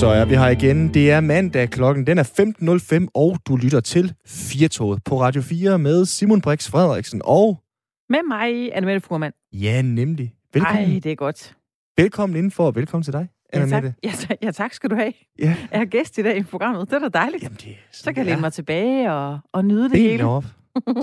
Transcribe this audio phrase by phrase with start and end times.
[0.00, 0.94] Så er vi her igen.
[0.94, 5.78] Det er mandag, klokken den er 15.05, og du lytter til Firtoget på Radio 4
[5.78, 7.60] med Simon Brix Frederiksen og...
[8.08, 9.32] Med mig, Annemette Furman.
[9.52, 10.34] Ja, nemlig.
[10.54, 10.84] Velkommen.
[10.84, 11.56] Ej, det er godt.
[11.96, 13.84] Velkommen indenfor, og velkommen til dig, Ja tak.
[14.04, 14.36] Ja, tak.
[14.42, 15.12] ja, tak skal du have.
[15.38, 15.56] Ja.
[15.72, 16.90] Jeg er gæst i dag i programmet.
[16.90, 17.42] Det er da dejligt.
[17.42, 20.24] Jamen, det er Så kan jeg læne mig tilbage og, og nyde det Benene hele.
[20.24, 20.44] op.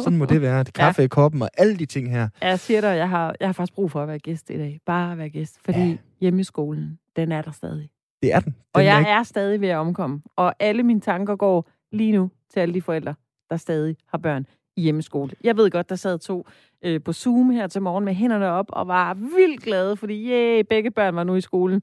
[0.04, 0.64] Sådan må det være.
[0.64, 2.27] Det kaffe i koppen og alle de ting her.
[2.41, 4.79] Jeg siger dig, jeg har, jeg har faktisk brug for at være gæst i dag.
[4.86, 5.56] Bare at være gæst.
[5.65, 5.86] Fordi Ja.
[5.86, 5.95] ja.
[6.21, 7.89] hjemmeskolen, den er der stadig.
[8.21, 8.52] Det er den.
[8.52, 9.12] den Og jeg ikke...
[9.12, 10.21] er stadig ved at omkomme.
[10.36, 13.16] Og alle mine tanker går lige nu til alle de forældre,
[13.50, 14.46] der stadig har børn
[14.78, 15.32] i hjemmeskole.
[15.43, 16.48] Jeg ved godt, der sad to
[16.82, 20.66] øh, på Zoom her til morgen med hænderne op og var vildt glade, fordi yeah,
[20.70, 21.82] begge børn var nu i skolen.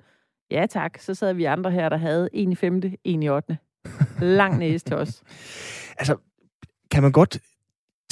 [0.51, 3.59] Ja tak, så sad vi andre her, der havde en i femte, en i 8.
[4.21, 5.23] Lang næse til os.
[5.99, 6.17] Altså,
[6.91, 7.39] kan man godt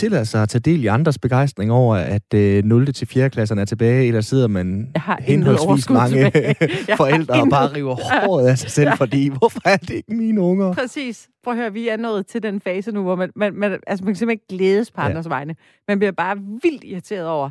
[0.03, 2.93] tillade sig at tage del i andres begejstring over, at øh, 0.
[2.93, 3.31] til 4.
[3.31, 6.33] klasserne er tilbage, eller sidder man henholdsvis mange
[7.03, 8.95] forældre og bare river håret af sig selv, Ja.
[8.95, 10.75] fordi hvorfor er det ikke mine unger?
[10.75, 11.29] Præcis.
[11.45, 14.05] Prøv at høre, vi er nået til den fase nu, hvor man, man, man, altså
[14.05, 15.09] man kan simpelthen ikke glædes på Ja.
[15.09, 15.55] andres vegne.
[15.89, 17.51] Man bliver bare vildt irriteret over,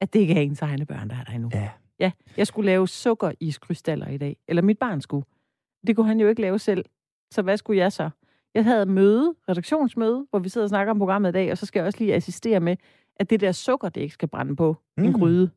[0.00, 1.50] at det ikke er ens egne børn, der er der endnu.
[1.54, 1.68] Ja.
[2.00, 4.36] Ja, jeg skulle lave sukkeriskrysstaller i dag.
[4.48, 5.24] Eller mit barn skulle.
[5.86, 6.84] Det kunne han jo ikke lave selv.
[7.32, 8.10] Så hvad skulle jeg så?
[8.54, 11.66] Jeg havde møde, redaktionsmøde, hvor vi sidder og snakker om programmet i dag, og så
[11.66, 12.76] skal jeg også lige assistere med,
[13.16, 15.04] at det der sukker, det ikke skal brænde på mm.
[15.04, 15.18] en Mm.
[15.18, 15.50] gryde.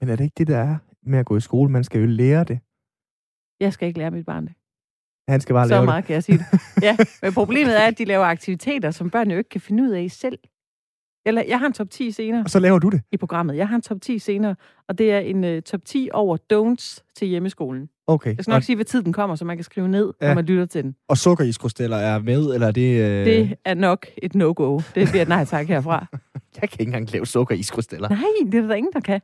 [0.00, 1.70] Men er det ikke det, der er med at gå i skole?
[1.70, 2.58] Man skal jo lære det.
[3.60, 4.54] Jeg skal ikke lære mit barn det.
[5.28, 6.46] Han skal bare Så lave meget kan jeg sige det.
[6.82, 9.88] Ja, men problemet er, at de laver aktiviteter, som børn jo ikke kan finde ud
[9.90, 10.38] af selv.
[11.26, 13.00] Eller, jeg har en top 10 senere og så laver du det.
[13.12, 13.56] i programmet.
[13.56, 14.54] Jeg har en top 10 senere,
[14.88, 17.88] og det er en uh, top 10 over don'ts til hjemmeskolen.
[18.06, 18.36] Okay.
[18.36, 20.26] Jeg skal nok sige, hvad tid den kommer, så man kan skrive ned, ja.
[20.26, 20.94] Når man lytter til den.
[21.08, 23.00] Og sukkeriskrysstaller er med, eller er det...
[23.00, 23.24] Øh...
[23.24, 24.80] Det er nok et no-go.
[24.94, 26.06] Det bliver et nej tak herfra.
[26.62, 28.08] Jeg kan ikke engang lave sukkeriskrysstaller.
[28.08, 29.20] Nej, det er der ingen, der kan.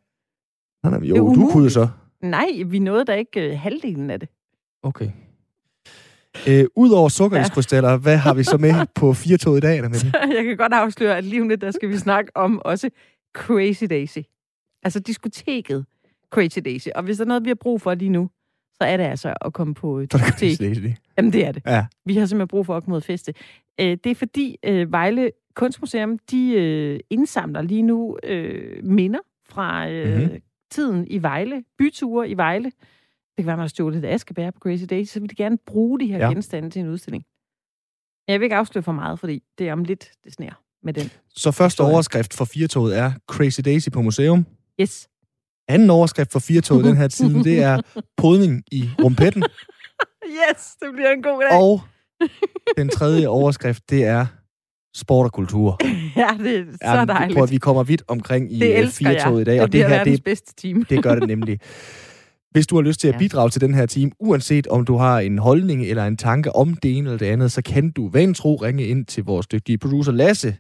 [0.83, 1.89] Nej, nej, jo, du kunne jo så.
[2.23, 4.29] Nej, vi nåede da ikke uh, halvdelen af det.
[4.83, 5.11] Okay.
[6.49, 7.97] Øh, Udover sukkeriskrysstaller, ja.
[7.97, 10.13] hvad har vi så med på firetoget i dag, Annette?
[10.37, 12.91] Jeg kan godt afsløre, at lige om lidt, der skal vi snakke om også
[13.37, 14.19] Crazy Daisy.
[14.83, 15.87] Altså diskoteket
[16.31, 16.89] Crazy Daisy.
[16.95, 18.31] Og hvis der er noget, vi har brug for lige nu,
[18.73, 20.61] så er det altså at komme på diskotek.
[21.19, 21.63] Jamen, det er det.
[21.67, 21.87] Ja.
[22.05, 23.35] Vi har simpelthen brug for at komme ud og feste.
[23.81, 29.19] Øh, det er fordi øh, Vejle Kunstmuseum, de øh, indsamler lige nu øh, minder
[29.49, 30.41] fra øh, mm-hmm.
[30.71, 32.73] tiden i Vejle, byture i Vejle.
[33.37, 35.59] Det kan være, man har stjålet lidt askebær på Crazy Days, så vil de gerne
[35.67, 36.29] bruge de her Ja.
[36.29, 37.25] genstande til en udstilling.
[38.29, 40.53] Jeg vil ikke afsløre for meget, fordi det er om lidt, det sner
[40.83, 41.11] med den.
[41.35, 41.93] Så første Historie.
[41.95, 44.47] overskrift for firetoget er Crazy Daisy på museum.
[44.81, 45.09] Yes.
[45.69, 47.81] Anden overskrift for firetoget den her tid, det er
[48.23, 49.43] podning i rumpetten.
[50.27, 51.61] Yes, det bliver en god dag.
[51.61, 51.81] Og
[52.77, 54.27] den tredje overskrift, det er
[54.97, 55.79] sport og kultur.
[56.17, 57.39] Ja, det er så Jamen, dejligt.
[57.39, 60.25] Prøv, vi kommer vidt omkring i øh, firetoget i dag, det og det her, det,
[60.25, 60.85] bedste team.
[60.85, 61.61] det gør det nemlig.
[62.51, 63.19] Hvis du har lyst til at Ja.
[63.19, 66.75] bidrage til den her team, uanset om du har en holdning eller en tanke om
[66.75, 70.13] det ene eller det andet, så kan du vantro ringe ind til vores dygtige producer
[70.13, 70.57] Lasse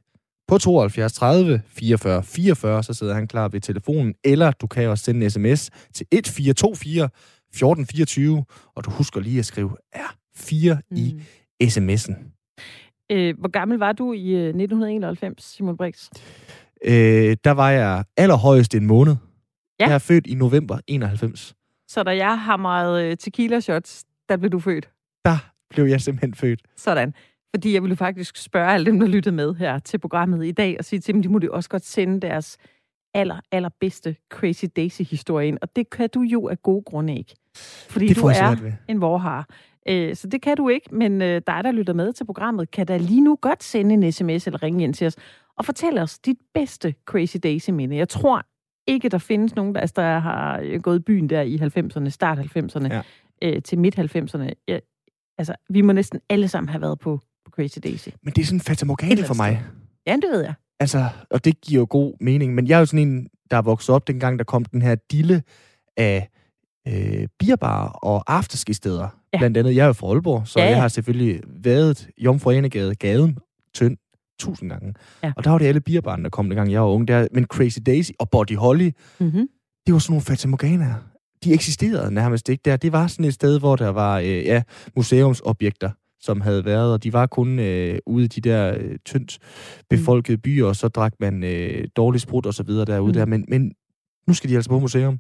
[0.48, 5.04] på 72 30 44 44, så sidder han klar ved telefonen, eller du kan også
[5.04, 8.44] sende en sms til 1424 1424,
[8.76, 10.96] og du husker lige at skrive R4 mm.
[10.96, 11.20] i
[11.62, 12.32] sms'en.
[13.12, 16.08] Øh, hvor gammel var du i øh, 1991, Simon Brix?
[16.84, 19.16] Øh, der var jeg allerhøjest en måned.
[19.80, 19.86] Ja.
[19.86, 21.54] Jeg er født i november 91.
[21.88, 24.88] Så da jeg hamrede øh, tequila shots, der blev du født.
[25.24, 25.36] Der
[25.70, 26.62] blev jeg simpelthen født.
[26.76, 27.14] Sådan.
[27.54, 30.76] Fordi jeg ville faktisk spørge alle dem, der lyttede med her til programmet i dag,
[30.78, 32.56] og sige til dem, de må jo også godt sende deres
[33.14, 35.58] aller, allerbedste Crazy Daisy-historie ind.
[35.62, 37.34] Og det kan du jo af gode grunde ikke.
[37.88, 38.72] Fordi Det du er ved.
[38.88, 39.48] en vorhar.
[39.88, 42.86] Øh, så det kan du ikke, men øh, dig, der lytter med til programmet, kan
[42.86, 45.16] da lige nu godt sende en sms eller ringe ind til os
[45.58, 47.96] og fortælle os dit bedste Crazy Daisy-minde.
[47.96, 48.42] Jeg tror
[48.86, 52.38] ikke, der findes nogen, der, altså, der har øh, gået byen der i 90'erne, start
[52.38, 53.02] 90'erne, Ja.
[53.42, 54.50] øh, til midt 90'erne.
[54.68, 54.78] Ja,
[55.38, 58.08] altså, vi må næsten alle sammen have været på, på Crazy Daisy.
[58.22, 59.62] Men det er sådan Fata Morgana eller for mig.
[60.06, 60.54] Ja, det ved jeg.
[60.80, 62.54] Altså, og det giver jo god mening.
[62.54, 64.94] Men jeg er jo sådan en, der er vokset op dengang, der kom den her
[64.94, 65.42] dille
[65.96, 66.28] af
[66.88, 69.08] øh, bierbarer og afterski-steder.
[69.32, 69.38] Ja.
[69.38, 70.64] Blandt andet, jeg er jo fra Aalborg, så ja.
[70.64, 70.70] ja.
[70.70, 73.38] jeg har selvfølgelig været Jomfru Anegade, gaden,
[73.74, 73.96] tynd,
[74.38, 74.94] tusind gange.
[75.22, 75.32] Ja.
[75.36, 77.08] Og der var det alle bierbarerne, der kom dengang jeg var ung.
[77.08, 78.90] Der, men Crazy Daisy og Body Holly,
[79.20, 79.48] Mm-hmm.
[79.86, 80.94] det var sådan nogle Fata Morganaer.
[81.44, 82.76] De eksisterede nærmest ikke der.
[82.76, 84.62] Det var sådan et sted, hvor der var øh, ja,
[84.96, 85.90] museumsobjekter,
[86.20, 89.38] som havde været, og de var kun øh, ude i de der øh, tyndt
[89.90, 93.14] befolkede byer, og så drak man øh, dårlig sprut og så videre derude Mm.
[93.14, 93.24] der.
[93.26, 93.72] Men, men
[94.28, 95.18] nu skal de altså på museum.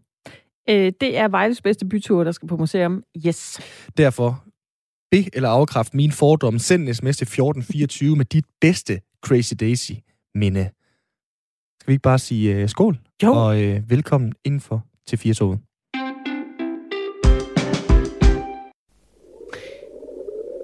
[0.70, 3.02] Øh, det er Vejles bedste bytur, der skal på museum.
[3.26, 3.60] Yes.
[3.96, 4.44] Derfor,
[5.10, 6.58] be eller afkræft min fordom.
[6.58, 9.92] Send en sms til 1424 med dit bedste Crazy Daisy
[10.34, 10.70] minde.
[11.80, 12.98] Skal vi ikke bare sige øh, skål?
[13.22, 13.32] Jo.
[13.32, 15.58] Og øh, velkommen indenfor til 4 toget.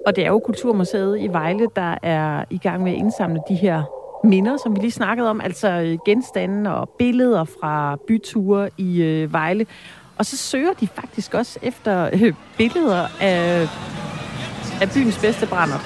[0.05, 3.55] Og det er jo Kulturmuseet i Vejle, der er i gang med at indsamle de
[3.55, 3.83] her
[4.27, 9.33] minder, som vi lige snakkede om, altså øh, genstande og billeder fra byture i øh,
[9.33, 9.65] Vejle.
[10.17, 13.67] Og så søger de faktisk også efter øh, billeder af,
[14.83, 15.79] af byens bedste brænder.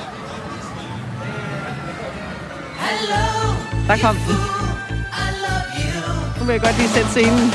[3.88, 4.36] Der kom den.
[6.40, 7.52] Nu vil jeg godt lige sætte scenen.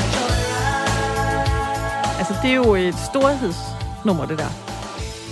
[2.17, 4.49] Altså, det er jo et storhedsnummer, det der.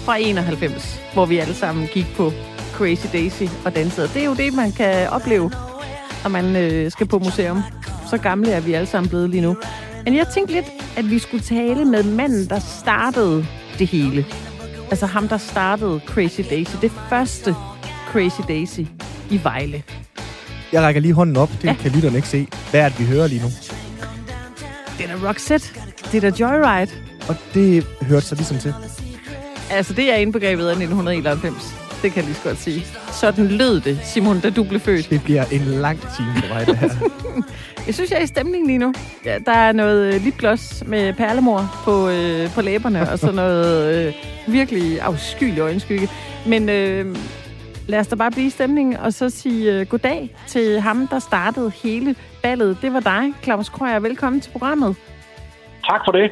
[0.05, 2.31] Fra 91, hvor vi alle sammen gik på
[2.73, 4.07] Crazy Daisy og dansede.
[4.07, 5.51] Det er jo det, man kan opleve,
[6.23, 7.61] når man øh, skal på museum.
[8.09, 9.57] Så gamle er vi alle sammen blevet lige nu.
[10.05, 10.65] Men jeg tænkte lidt,
[10.97, 13.45] at vi skulle tale med manden, der startede
[13.79, 14.25] det hele.
[14.91, 16.75] Altså ham, der startede Crazy Daisy.
[16.81, 17.55] Det første
[18.11, 18.79] Crazy Daisy
[19.29, 19.83] i Vejle.
[20.71, 21.73] Jeg rækker lige hånden op, det ja.
[21.73, 22.47] kan lytterne ikke se.
[22.71, 23.47] Hvad er det, vi hører lige nu?
[24.97, 25.67] Det er da Roxette.
[26.11, 26.91] Det er da Joyride.
[27.29, 28.73] Og det hørte sig ligesom til.
[29.69, 31.75] Altså, det er indbegrebet af 1991.
[32.01, 32.81] Det kan jeg lige så godt sige.
[33.11, 35.09] Sådan lød det, Simon, da du blev født.
[35.09, 36.89] Det bliver en lang time for mig, det her.
[37.87, 38.93] jeg synes, jeg er i stemning lige nu.
[39.25, 44.07] Ja, der er noget øh, lipgloss med perlemor på, øh, på læberne, og så noget
[44.07, 44.13] øh,
[44.47, 46.09] virkelig afskyelig øjenskygge.
[46.45, 47.15] Men øh,
[47.87, 51.19] lad os da bare blive i stemningen, og så sige øh, goddag til ham, der
[51.19, 52.77] startede hele ballet.
[52.81, 53.99] Det var dig, Claus Krøyer.
[53.99, 54.95] Velkommen til programmet.
[55.89, 56.31] Tak for det.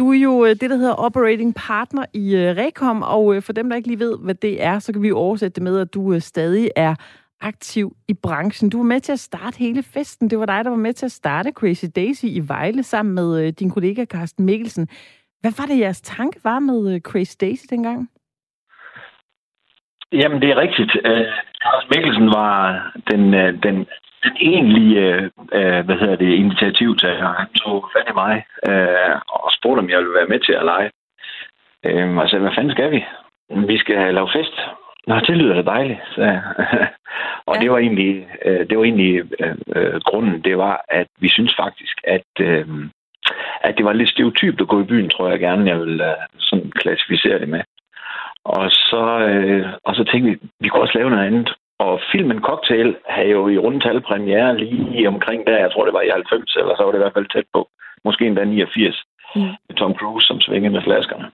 [0.00, 3.52] Du er jo øh, det, der hedder Operating Partner i øh, Rekom, og øh, for
[3.52, 5.80] dem, der ikke lige ved, hvad det er, så kan vi jo oversætte det med,
[5.80, 6.94] at du stadig er
[7.40, 8.70] aktiv i branchen.
[8.70, 10.30] Du var med til at starte hele festen.
[10.30, 13.52] Det var dig, der var med til at starte Crazy Daisy i Vejle sammen med
[13.52, 14.88] din kollega Carsten Mikkelsen.
[15.40, 18.08] Hvad var det, jeres tanke var med Crazy Daisy dengang?
[20.12, 20.92] Jamen, det er rigtigt.
[21.62, 22.56] Carsten Mikkelsen var
[23.10, 23.32] den,
[23.62, 23.86] den
[24.24, 29.80] den egentlige øh, hvad hedder det, initiativtager, han tog fat i mig øh, og spurgte,
[29.80, 30.90] om jeg ville være med til at lege.
[31.86, 33.04] Øh, og så hvad fanden skal vi?
[33.66, 34.56] Vi skal lave fest.
[35.06, 36.00] Nå, det lyder da dejligt.
[36.14, 36.22] Så,
[37.48, 37.60] og ja.
[37.60, 40.42] det var egentlig, øh, det var egentlig øh, øh, grunden.
[40.42, 42.66] Det var, at vi synes faktisk, at, øh,
[43.60, 46.16] at det var lidt stereotypt at gå i byen, tror jeg gerne, jeg vil øh,
[46.38, 47.60] sådan klassificere det med.
[48.44, 51.54] Og så, øh, og så tænkte vi, vi kunne også lave noget andet.
[51.84, 56.00] Og filmen Cocktail havde jo i rundtal premiere lige omkring der, jeg tror det var
[56.00, 57.68] i 90, eller så var det i hvert fald tæt på.
[58.04, 59.04] Måske endda 89.
[59.34, 59.40] Mm.
[59.68, 61.30] Med Tom Cruise, som svingede med flaskerne.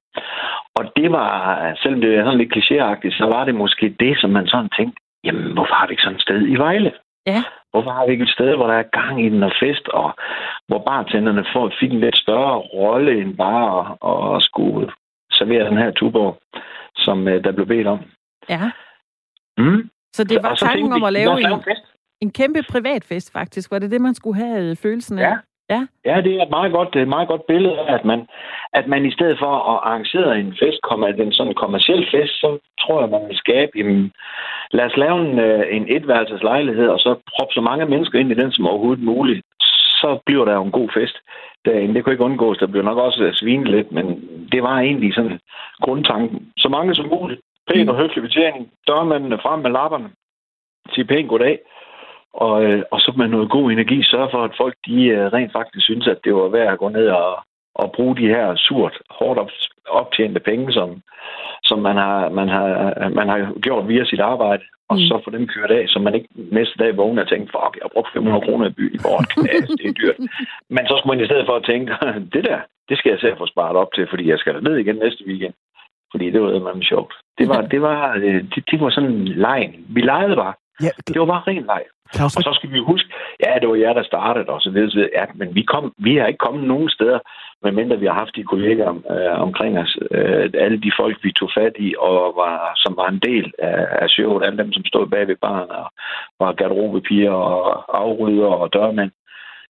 [0.79, 1.31] Og det var,
[1.83, 5.03] selvom det er sådan lidt klichéagtigt, så var det måske det, som man sådan tænkte,
[5.25, 6.93] jamen, hvorfor har vi ikke sådan et sted i Vejle?
[7.27, 7.43] Ja.
[7.71, 10.15] Hvorfor har vi ikke et sted, hvor der er gang i den og fest, og
[10.69, 14.91] hvor bartenderne får, fik en lidt større rolle end bare at, at skulle
[15.33, 16.39] servere den her tuborg,
[16.97, 18.01] som uh, der blev bedt om.
[18.49, 18.71] Ja.
[19.59, 19.91] Mm.
[20.17, 21.53] Så det var tanken om at lave en,
[22.21, 23.71] en kæmpe privatfest, faktisk.
[23.71, 25.23] Var det det, man skulle have øh, følelsen af?
[25.23, 25.37] Ja.
[25.71, 25.87] Ja.
[26.05, 28.21] ja, det er et meget godt, et meget godt billede at man,
[28.73, 32.59] at man i stedet for at arrangere en fest, kommer en sådan kommersiel fest, så
[32.81, 34.13] tror jeg, man vil skabe, jamen,
[34.71, 38.31] lad os lave en, øh, en etværelses lejlighed, og så proppe så mange mennesker ind
[38.31, 39.41] i den som overhovedet muligt.
[40.01, 41.17] Så bliver der jo en god fest
[41.65, 41.95] derinde.
[41.95, 42.59] Det kunne ikke undgås.
[42.59, 44.07] Der bliver nok også svinet lidt, men
[44.53, 45.39] det var egentlig sådan
[45.81, 46.53] grundtanken.
[46.57, 47.41] Så mange som muligt.
[47.69, 48.73] Pæn og høflig betjening.
[48.87, 50.11] Dørmændene frem med lapperne.
[50.95, 51.59] Sige pænt goddag.
[52.33, 55.53] Og, øh, og så med noget god energi sørge for, at folk de øh, rent
[55.53, 57.39] faktisk synes, at det var værd at gå ned og,
[57.75, 59.51] og bruge de her surt, hårdt op,
[59.89, 61.03] optjente penge, som,
[61.63, 62.69] som man, har, man, har,
[63.09, 65.03] man har gjort via sit arbejde, og mm.
[65.09, 67.85] så få dem kørt af, så man ikke næste dag vågner og tænker, fuck, jeg
[67.87, 70.19] har brugt 500 kroner i byen i podcast, det er dyrt.
[70.71, 71.93] Men så skulle man i stedet for at tænke,
[72.35, 74.97] det der, det skal jeg selv få sparet op til, fordi jeg skal ned igen
[74.97, 75.55] næste weekend.
[76.17, 77.15] Fordi det var meget sjovt.
[77.39, 79.63] Det var, det var, øh, det, det var sådan en leg.
[79.89, 80.55] Vi legede bare.
[80.83, 81.83] Ja, det var bare ren leg.
[82.15, 83.09] Claus, og så skal vi jo huske,
[83.45, 85.09] ja, det var jer, der startede og så videre.
[85.19, 87.19] Ja, men vi, kom, vi har ikke kommet nogen steder,
[87.63, 89.99] medmindre vi har haft de kolleger øh, omkring os.
[90.11, 93.87] Øh, alle de folk, vi tog fat i, og var, som var en del af,
[94.03, 95.87] af showet, alle dem, som stod bag ved barn, og
[96.41, 99.11] var garderobepiger og afrydder og dørmænd,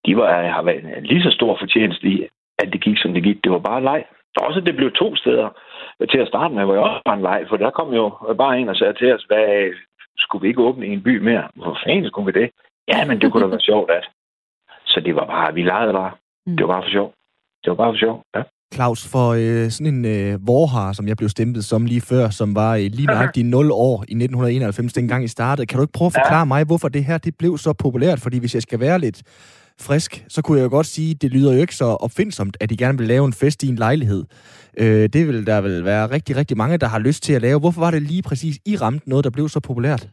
[0.07, 2.27] de var, har været lige så stor fortjeneste i,
[2.59, 3.45] at det gik, som det gik.
[3.45, 4.05] Det var bare leg.
[4.37, 5.49] Også det blev to steder
[6.11, 8.05] til at starte med, hvor jeg også var en leg, for der kom jo
[8.43, 9.73] bare en og sagde til os, hvad,
[10.19, 11.45] skulle vi ikke åbne en by mere?
[11.55, 12.51] Hvor fanden skulle vi det?
[12.93, 14.05] Ja, men det kunne da være sjovt, at.
[14.87, 16.13] Så det var bare, vi legede bare.
[16.47, 16.57] Mm.
[16.57, 17.13] Det var bare for sjov.
[17.65, 18.43] Det var bare for sjov, ja.
[18.75, 22.55] Claus, for øh, sådan en øh, vorhar, som jeg blev stemplet som lige før, som
[22.55, 25.67] var øh, lige nøjagtigt 0 år i 1991, dengang I startede.
[25.67, 26.45] Kan du ikke prøve at forklare ja.
[26.45, 28.21] mig, hvorfor det her det blev så populært?
[28.21, 29.23] Fordi hvis jeg skal være lidt
[29.81, 32.71] frisk, så kunne jeg jo godt sige, at det lyder jo ikke så opfindsomt, at
[32.71, 34.25] de gerne vil lave en fest i en lejlighed.
[34.83, 37.61] Øh, det vil der vel være rigtig, rigtig mange, der har lyst til at lave.
[37.61, 40.09] Hvorfor var det lige præcis, I ramte noget, der blev så populært?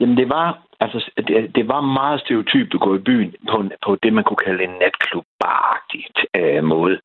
[0.00, 0.48] Jamen det var,
[0.80, 4.24] altså, det, det var meget stereotypt at gå i byen på, en, på det, man
[4.24, 5.24] kunne kalde en natklub
[6.36, 7.00] øh, måde.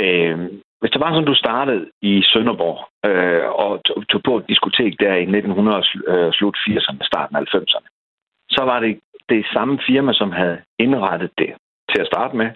[0.00, 0.38] Øh,
[0.80, 2.78] hvis det var sådan, du startede i Sønderborg,
[3.08, 7.42] øh, og tog, tog på et diskotek der i 1900 øh, slut 80'erne, starten af
[7.42, 7.88] 90'erne.
[8.50, 11.50] Så var det det samme firma, som havde indrettet det
[11.90, 12.50] til at starte med,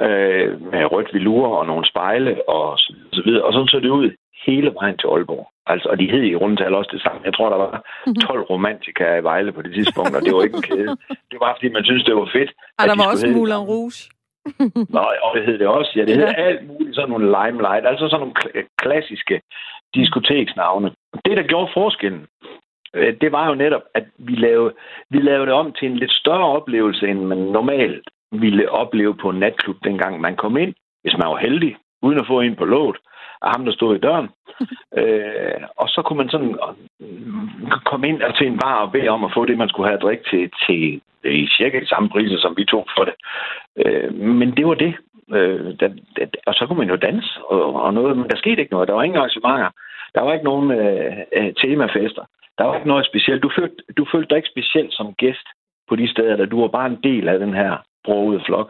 [0.00, 3.44] øh, med rødt velur og nogle spejle og så, videre.
[3.44, 4.10] Og sådan så det ud
[4.46, 5.48] hele vejen til Aalborg.
[5.66, 7.20] Altså, og de hed i rundtal også det samme.
[7.24, 7.72] Jeg tror, der var
[8.28, 8.46] 12 mhm.
[8.52, 10.96] romantikere i Vejle på det tidspunkt, og det var ikke en kæde.
[11.30, 12.50] Det var, fordi man synes det var fedt.
[12.78, 13.98] Og der var også Moulin Rouge.
[14.96, 15.92] Nå, og det hed det også.
[15.96, 16.42] Ja, det hed ja.
[16.48, 18.34] alt muligt, sådan nogle limelight, altså sådan nogle
[18.82, 19.40] klassiske
[19.94, 20.90] diskoteksnavne.
[21.24, 22.26] Det, der gjorde forskellen,
[22.94, 24.72] øh, det var jo netop, at vi lavede,
[25.10, 28.08] vi lavede det om til en lidt større oplevelse, end man normalt
[28.40, 32.26] ville opleve på en natklub, dengang man kom ind, hvis man var heldig, uden at
[32.26, 32.98] få en på låt
[33.42, 34.28] af ham, der stod i døren.
[34.98, 36.58] øh, og så kunne man sådan
[37.00, 39.96] øh, komme ind til en bar og bede om at få det, man skulle have
[39.96, 43.14] at drikke til, til i cirka de samme priser, som vi tog for det.
[43.82, 44.94] Øh, men det var det.
[45.34, 48.60] Øh, da, da, og så kunne man jo danse og, og noget, men der skete
[48.60, 48.88] ikke noget.
[48.88, 49.70] Der var ingen arrangementer.
[50.14, 52.24] Der var ikke nogen øh, øh, temafester.
[52.58, 53.42] Der var ikke noget specielt.
[53.42, 55.46] Du følte, du følte dig ikke specielt som gæst
[55.88, 58.68] på de steder, der du var bare en del af den her brogede flok.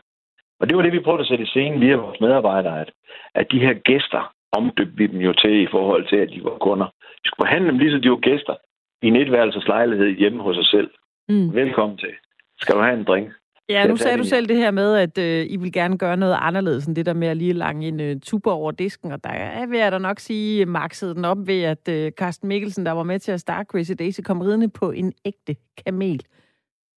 [0.61, 2.91] Og det var det, vi prøvede at sætte i scenen via vores medarbejdere, at,
[3.35, 4.23] at de her gæster
[4.59, 6.89] omdøbte vi dem jo til i forhold til, at de var kunder.
[7.23, 8.55] Vi skulle behandle dem lige så de var gæster
[9.03, 10.91] i en etværelseslejlighed hjemme hos os selv.
[11.29, 11.55] Mm.
[11.55, 12.15] Velkommen til.
[12.61, 13.29] Skal du have en drink?
[13.69, 16.37] Ja, nu sagde du selv det her med, at øh, I vil gerne gøre noget
[16.41, 19.31] anderledes end det der med at lige lange en øh, tuber over disken, og der
[19.31, 22.93] er, vil jeg da nok sige, makset den op ved, at øh, Carsten Mikkelsen, der
[22.93, 26.23] var med til at starte Crazy Daisy, kom ridende på en ægte kamel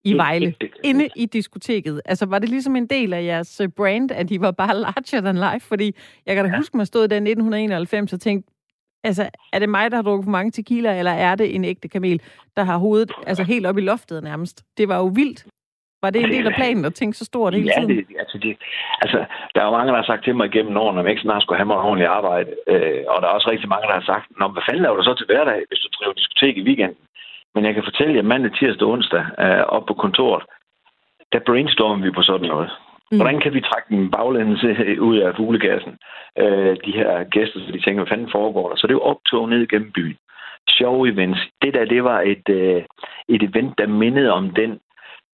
[0.04, 0.54] i Vejle,
[0.84, 2.00] inde i diskoteket.
[2.04, 5.20] Altså, var det ligesom en del af jeres øh, brand, at I var bare larger
[5.20, 5.66] than life?
[5.66, 5.94] Fordi
[6.26, 6.56] jeg kan da ja.
[6.56, 8.52] huske, man stod der i 1991 og tænkte,
[9.04, 11.88] altså, er det mig, der har drukket for mange tequila, eller er det en ægte
[11.88, 12.22] kamel,
[12.56, 14.64] der har hovedet altså, helt op i loftet nærmest?
[14.78, 15.46] Det var jo vildt.
[16.02, 17.90] Var det en del af planen at tænke så stort hele tiden?
[17.90, 18.56] Ja, det, altså, det,
[19.02, 19.18] altså,
[19.54, 21.42] der er jo mange, der har sagt til mig igennem årene, at jeg ikke snart
[21.42, 22.50] skulle have mig ordentligt arbejde.
[22.72, 25.02] Øh, og der er også rigtig mange, der har sagt, Nå, hvad fanden laver du
[25.02, 26.98] så til hverdag, hvis du driver diskotek i weekenden?
[27.54, 30.44] Men jeg kan fortælle jer, mandag, tirsdag og onsdag øh, op på kontoret,
[31.32, 32.70] der brainstormer vi på sådan noget.
[33.10, 33.18] Mm.
[33.18, 35.98] Hvordan kan vi trække en baglændelse ud af fuglegassen?
[36.38, 38.76] Øh, de her gæster, så de tænker, hvad fanden foregår der?
[38.76, 40.16] Så det er jo optog ned gennem byen.
[40.68, 41.40] Show events.
[41.62, 42.82] Det der, det var et, øh,
[43.28, 44.70] et event, der mindede om den,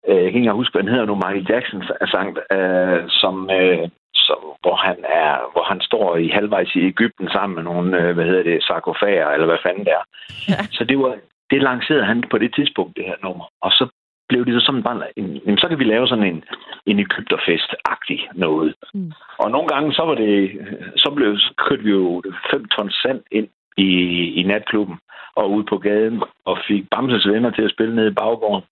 [0.07, 1.83] øh, jeg kan ikke huske, hvad den hedder nu, Michael Jackson
[2.13, 7.29] sang, øh, som, øh, som, hvor, han er, hvor han står i halvvejs i Ægypten
[7.29, 10.03] sammen med nogle, øh, hvad hedder det, sarkofager, eller hvad fanden det er.
[10.49, 10.59] Ja.
[10.77, 11.15] Så det var,
[11.51, 13.45] det lancerede han på det tidspunkt, det her nummer.
[13.61, 13.87] Og så
[14.29, 16.43] blev det så sådan bare, en, så kan vi lave sådan en,
[16.85, 18.75] en Ægypterfest-agtig noget.
[18.93, 19.11] Mm.
[19.37, 20.51] Og nogle gange, så var det,
[20.97, 23.89] så blev, så kørte vi jo 5 ton sand ind i,
[24.39, 24.97] i natklubben
[25.35, 28.65] og ud på gaden, og fik Bamses venner til at spille ned i baggården.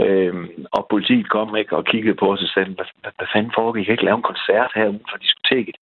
[0.00, 3.52] Øhm, og politiet kom ikke og kiggede på os og sagde, hvad, hvad, hvad fanden
[3.54, 3.76] foregår?
[3.76, 5.76] I kan ikke lave en koncert her uden for diskoteket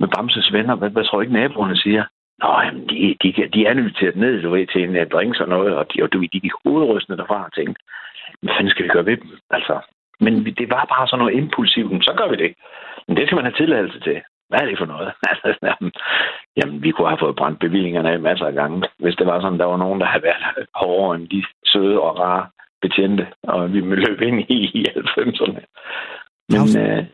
[0.00, 0.74] med Bamses venner.
[0.74, 2.04] Hvad, hvad tror I ikke naboerne siger?
[2.42, 5.76] Nå, jamen, de, de, de er inviteret ned, du ved, til en drinks og noget,
[5.76, 7.82] og de, og du, de gik hovedrystende derfra og tænkte,
[8.42, 9.30] hvad fanden skal vi gøre ved dem?
[9.50, 9.80] Altså,
[10.20, 12.54] men det var bare sådan noget impulsivt, så gør vi det.
[13.08, 14.16] Men det skal man have tilladelse til.
[14.48, 15.12] Hvad er det for noget?
[15.28, 15.92] Altså,
[16.56, 19.58] jamen, vi kunne have fået brændt bevillingerne af masser af gange, hvis det var sådan,
[19.58, 22.46] der var nogen, der havde været hårdere end de søde og rare
[22.82, 25.60] betjente, og vi løb ind i, i 90'erne.
[26.48, 27.04] Men, øh,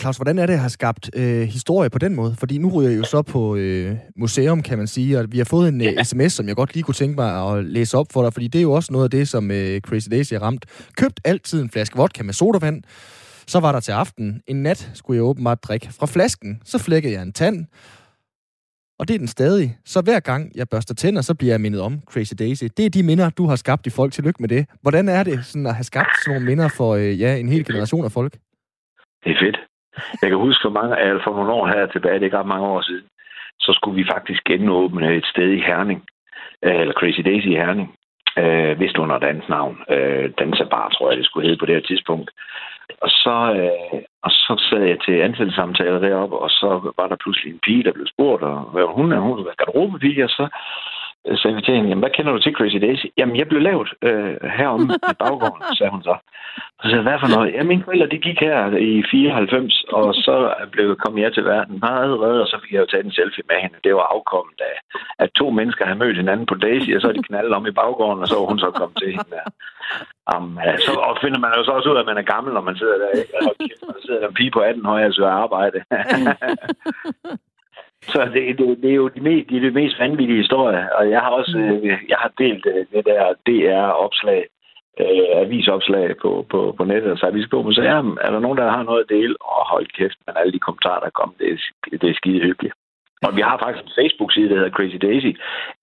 [0.00, 2.34] Claus, hvordan er det at have skabt øh, historie på den måde?
[2.38, 5.44] Fordi nu ryger jeg jo så på øh, museum, kan man sige, og vi har
[5.44, 6.02] fået en ja.
[6.02, 8.58] sms, som jeg godt lige kunne tænke mig at læse op for dig, fordi det
[8.58, 10.66] er jo også noget af det, som øh, Crazy Daisy har ramt.
[10.96, 12.82] Købt altid en flaske vodka med sodavand.
[13.46, 14.42] Så var der til aften.
[14.46, 16.60] En nat skulle jeg åbenbart drikke fra flasken.
[16.64, 17.66] Så flækkede jeg en tand,
[18.98, 19.78] og det er den stadig.
[19.84, 22.64] Så hver gang jeg børster tænder, så bliver jeg mindet om Crazy Daisy.
[22.76, 24.12] Det er de minder, du har skabt i folk.
[24.12, 24.66] Tillykke med det.
[24.82, 27.64] Hvordan er det sådan at have skabt sådan nogle minder for øh, ja, en hel
[27.64, 28.32] generation af folk?
[29.24, 29.58] Det er fedt.
[30.22, 32.54] Jeg kan huske for, mange, altså for nogle år her tilbage, det er ikke ret
[32.54, 33.06] mange år siden,
[33.60, 36.00] så skulle vi faktisk genåbne et sted i Herning,
[36.64, 37.88] øh, eller Crazy Daisy i Herning,
[38.38, 39.78] øh, vist under dans navn.
[39.90, 42.30] Øh, Dansebar, tror jeg, det skulle hedde på det her tidspunkt.
[43.00, 47.52] Og så, øh, og så sad jeg til ansættelsessamtaler deroppe, og så var der pludselig
[47.52, 50.48] en pige, der blev spurgt, og hvad hun er, hun er garderobepige, og så
[51.40, 53.06] sagde vi til hende, jamen, hvad kender du til Crazy Daisy?
[53.16, 56.16] Jamen, jeg blev lavet øh, herom i baggården, sagde hun så.
[56.78, 57.54] Og så sagde hvad for noget?
[57.54, 61.78] Ja, mine forældre, de gik her i 94, og så blev kom jeg til verden
[61.80, 63.84] meget reddet, og så fik jeg jo taget en selfie med hende.
[63.84, 64.76] Det var afkommet af,
[65.18, 68.22] at to mennesker havde mødt hinanden på Daisy, og så de knaldet om i baggården,
[68.22, 69.38] og så var hun så kommet til hende.
[70.34, 72.60] Um, så og finder man jo så også ud af, at man er gammel, når
[72.68, 73.10] man sidder der.
[73.20, 73.32] Ikke?
[73.34, 73.54] Og
[73.94, 75.78] der sidder der en pige på 18 år, og søger arbejde.
[78.12, 81.10] Så det, det, det er jo de mest, de er de mest vanvittige historier, og
[81.10, 81.64] jeg har også mm.
[81.64, 84.42] øh, jeg har delt øh, det der DR-opslag,
[85.00, 88.18] øh, avisopslag på, på, på nettet, og så vi skal på museum.
[88.20, 89.34] Er der nogen, der har noget at dele?
[89.40, 91.56] Og hold kæft, men alle de kommentarer, der kom, det er,
[92.02, 92.74] det er skide hyggeligt.
[93.26, 95.32] Og vi har faktisk en Facebook-side, der hedder Crazy Daisy,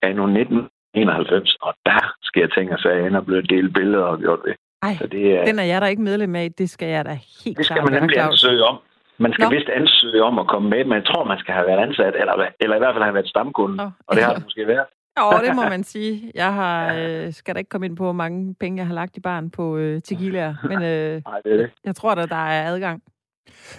[0.02, 4.04] af nogle 1991, og der skal jeg tænke sig, at jeg ender blevet delt billeder
[4.04, 4.56] og gjort det.
[4.82, 6.48] Ej, Så det er, den er jeg der ikke medlem af.
[6.58, 7.14] Det skal jeg da
[7.44, 8.78] helt det skal man nemlig ansøge om.
[9.18, 9.50] Man skal Nå.
[9.50, 12.34] vist ansøge om at komme med, men jeg tror, man skal have været ansat, eller,
[12.60, 13.92] eller i hvert fald have været stamkunde.
[14.06, 14.86] Og det har det måske været.
[15.22, 16.32] Åh, det må man sige.
[16.34, 19.16] Jeg har, øh, skal da ikke komme ind på, hvor mange penge jeg har lagt
[19.16, 21.70] i barn på øh, tequilaer, men øh, Nej, det er det.
[21.84, 23.02] jeg tror da, der er adgang.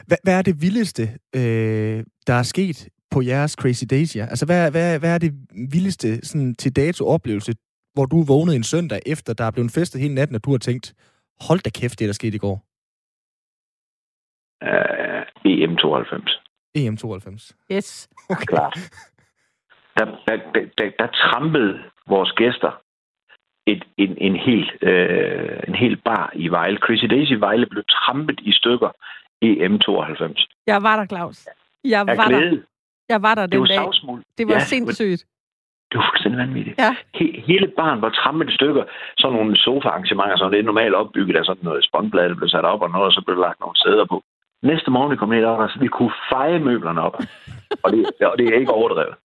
[0.08, 1.04] Hvad, hvad er det vildeste,
[1.36, 4.16] øh, der er sket på jeres Crazy Days?
[4.16, 4.26] Ja?
[4.30, 5.34] Altså, hvad, hvad, hvad er det
[5.72, 7.54] vildeste sådan, til dato oplevelse,
[7.94, 10.58] hvor du vågnede en søndag efter, der er blevet festet hele natten, og du har
[10.58, 10.94] tænkt,
[11.42, 12.64] hold da kæft, det der skete i går.
[14.66, 15.07] Uh,
[15.46, 16.40] EM92.
[16.78, 17.52] EM92.
[17.72, 18.10] Yes.
[18.30, 18.46] Okay.
[18.46, 18.76] Klart.
[19.98, 22.72] Der, der, der, der, der trampede vores gæster
[23.68, 26.78] et, en, en, hel, øh, en hel bar i Vejle.
[26.78, 28.90] Crazy Daisy Vejle blev trampet i stykker
[29.46, 30.64] EM92.
[30.68, 31.48] Jeg var der, Claus.
[31.84, 32.28] Jeg var der.
[32.40, 32.64] glæde.
[33.10, 33.76] Jeg var der Det den var dag.
[33.78, 34.24] savsmuld.
[34.38, 35.26] Det var Ja, sindssygt.
[35.92, 36.80] Det var fuldstændig vanvittigt.
[36.80, 36.96] Ja.
[37.16, 38.84] He, hele barn var trampet i stykker.
[39.18, 42.66] Sådan nogle sofa-arrangementer, som det er normalt opbygget af sådan noget spåndblad, der blev sat
[42.66, 44.18] op og noget, og så blev der lagt nogle sæder på.
[44.62, 47.18] Næste morgen, vi kom ned, der var vi kunne feje møblerne op.
[47.84, 49.16] og, det, og det er ikke overdrevet.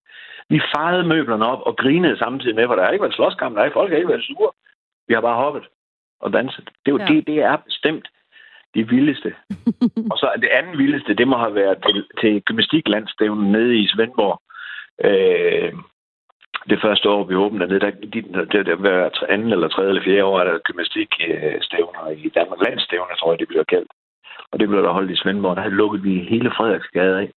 [0.49, 3.63] Vi fejede møblerne op og grinede samtidig med, for der har ikke været slåskamp, der
[3.63, 4.53] er folk har ikke været sure.
[5.09, 5.65] Vi har bare hoppet
[6.21, 6.71] og danset.
[6.87, 7.05] Det, Ja.
[7.05, 7.15] ja.
[7.15, 8.09] det, det er bestemt
[8.75, 9.35] det vildeste.
[10.13, 14.43] og så det andet vildeste, det må have været til, til gymnastiklandstævnen nede i Svendborg.
[15.05, 15.73] Øh,
[16.69, 18.23] det første år, vi åbnede dernede, der, de,
[18.53, 22.61] der, der hver anden eller tredje eller fjerde år er der gymnastikstævner i Danmark.
[22.61, 23.91] Landstævner, tror jeg, det bliver kaldt.
[24.51, 25.57] Og det blev der holdt i Svendborg.
[25.57, 27.31] Der lukkede vi hele Frederiksgade af.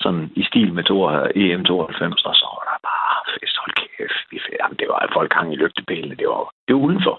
[0.00, 0.96] Sådan i stil med to,
[1.44, 3.56] EM92, og så var der bare fest.
[3.62, 6.14] Hold kæft, vi, jamen, det var folk hang i lygtepælene.
[6.20, 7.16] Det var, det var udenfor.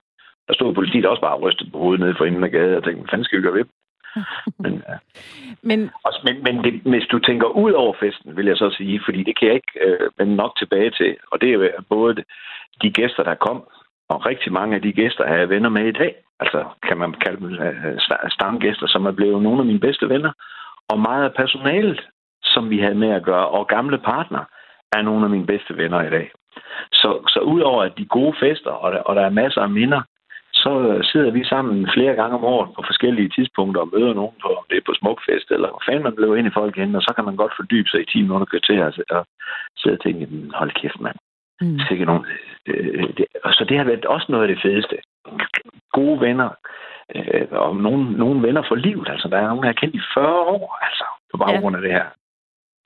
[0.47, 2.83] Der stod politiet også bare og rystede på hovedet nede for enden af gaden og
[2.83, 3.65] tænkte, hvad fanden skal vi gøre ved?
[4.63, 4.95] Men, ja.
[5.61, 9.01] Men Også, men, men det, hvis du tænker ud over festen, vil jeg så sige,
[9.05, 12.23] fordi det kan jeg ikke øh, vende nok tilbage til, og det er både
[12.81, 13.63] de gæster, der kom,
[14.09, 16.15] og rigtig mange af de gæster er jeg venner med i dag.
[16.39, 20.31] Altså kan man kalde dem øh, stamgæster, som er blevet nogle af mine bedste venner.
[20.89, 22.01] Og meget af personalet,
[22.43, 24.43] som vi havde med at gøre, og gamle partner,
[24.91, 26.31] er nogle af mine bedste venner i dag.
[26.91, 30.01] Så, så udover at de gode fester, og der, og der er masser af minder,
[30.53, 34.35] så øh, sidder vi sammen flere gange om året på forskellige tidspunkter og møder nogen
[34.41, 36.95] på, om det er på Smukfest, eller hvor fanden man blev ind i folk igen,
[36.95, 38.85] og så kan man godt fordybe sig i 10 minutter kvarter
[39.17, 39.25] og,
[39.77, 41.17] sidde og tænke, hm, hold kæft mand,
[41.61, 41.79] mm.
[41.87, 42.25] sikkert nogen.
[42.65, 44.97] Øh, det, og så det har været også noget af det fedeste.
[45.91, 46.49] Gode venner,
[47.15, 49.07] øh, og nogle, nogle venner for livet.
[49.09, 51.91] Altså, der er nogen, jeg har kendt i 40 år, altså, på baggrund af det
[51.91, 52.05] her.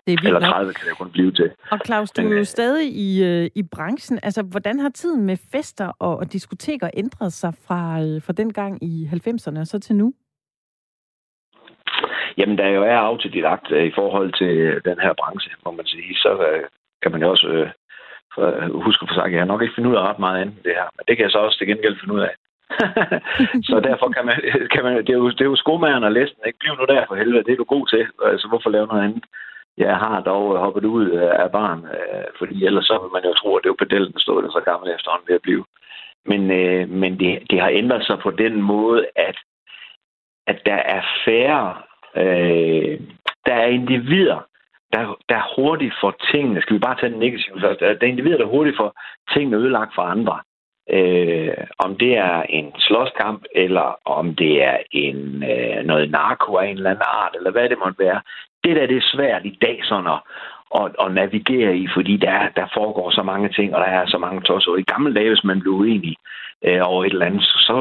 [0.06, 0.50] det er vildt Eller nok.
[0.50, 1.52] 30 kan det kun blive til.
[1.72, 4.20] Og Claus, du Men, er jo øh, stadig i, øh, i branchen.
[4.24, 8.54] Altså, hvordan har tiden med fester og, og diskoteker ændret sig fra, øh, fra den
[8.54, 10.14] gang i 90'erne og så til nu?
[12.38, 15.86] Jamen, der jo er autodidakt øh, i forhold til øh, den her branche, må man
[15.86, 16.64] sige, så øh,
[17.02, 17.70] kan man jo også øh,
[18.34, 20.42] for- øh, husker for sagt, at jeg har nok ikke finde ud af ret meget
[20.42, 22.34] andet end det her, men det kan jeg så også til gengæld finde ud af.
[23.70, 24.38] så derfor kan man,
[24.74, 26.60] kan man det, er jo, det er jo skomageren og læsten, ikke?
[26.60, 29.24] Bliv nu der for helvede, det er du god til, altså hvorfor lave noget andet?
[29.78, 31.10] Jeg har dog øh, hoppet ud
[31.44, 34.14] af barn, øh, fordi ellers så vil man jo tro, at det er jo pedellen,
[34.14, 35.66] der stod der så gammel efterhånden ved at blive.
[36.26, 39.38] Men, øh, men det, det har ændret sig på den måde, at,
[40.48, 41.76] at der er færre,
[42.16, 43.00] øh,
[43.46, 44.40] der er individer,
[44.94, 48.38] der, der hurtigt får tingene, skal vi bare tage den negative først, der er individer,
[48.38, 48.92] der hurtigt får
[49.34, 50.40] tingene ødelagt for andre.
[50.90, 56.68] Øh, om det er en slåskamp, eller om det er en øh, noget narko af
[56.68, 58.22] en eller anden art, eller hvad det måtte være.
[58.64, 60.20] Det der, det er svært i dag sådan at,
[60.80, 64.18] at, at navigere i, fordi der, der foregår så mange ting, og der er så
[64.18, 64.76] mange tosser.
[64.76, 66.16] I gamle dage, hvis man blev uenig
[66.66, 67.76] øh, over et eller andet, så, så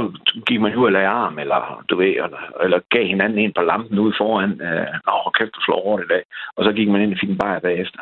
[0.47, 3.99] gik man ud og arm, eller, du ved, eller, eller gav hinanden en på lampen
[3.99, 4.61] ude foran.
[4.61, 6.23] Øh, Nå, kæft, du slår over i dag.
[6.57, 8.01] Og så gik man ind og fik en bajer bagefter.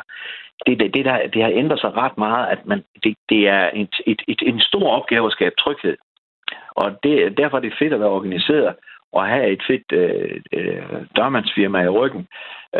[0.65, 3.69] Det, det, det, der, det har ændret sig ret meget, at man, det, det er
[3.73, 5.97] et, et, et, en stor opgave at skabe tryghed.
[6.75, 8.75] Og det, derfor er det fedt at være organiseret
[9.13, 10.83] og have et fedt øh, øh,
[11.17, 12.23] dørmandsfirma i ryggen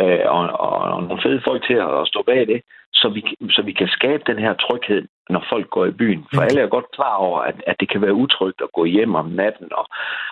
[0.00, 2.60] øh, og, og, og nogle fede folk til at stå bag det,
[3.00, 3.22] så vi,
[3.56, 5.02] så vi kan skabe den her tryghed,
[5.34, 6.20] når folk går i byen.
[6.34, 8.84] For Men- alle er godt klar over, at, at det kan være utrygt at gå
[8.84, 9.84] hjem om natten og,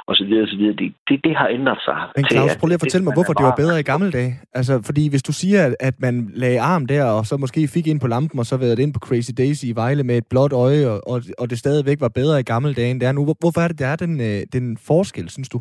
[0.08, 0.76] og så videre, så videre.
[0.82, 1.98] Det, det, det har ændret sig.
[2.16, 4.32] Men Claus, at prøv lige at fortælle mig, hvorfor det var bedre i gamle dage.
[4.58, 7.86] Altså, fordi hvis du siger, at, at man lagde arm der, og så måske fik
[7.86, 10.52] ind på lampen, og så været ind på Crazy Daisy i Vejle med et blåt
[10.52, 13.24] øje, og, og, og det stadigvæk var bedre i gamle dage, end det er nu.
[13.24, 15.60] Hvor- Hvorfor er det, der er den, øh, den forskel, synes du?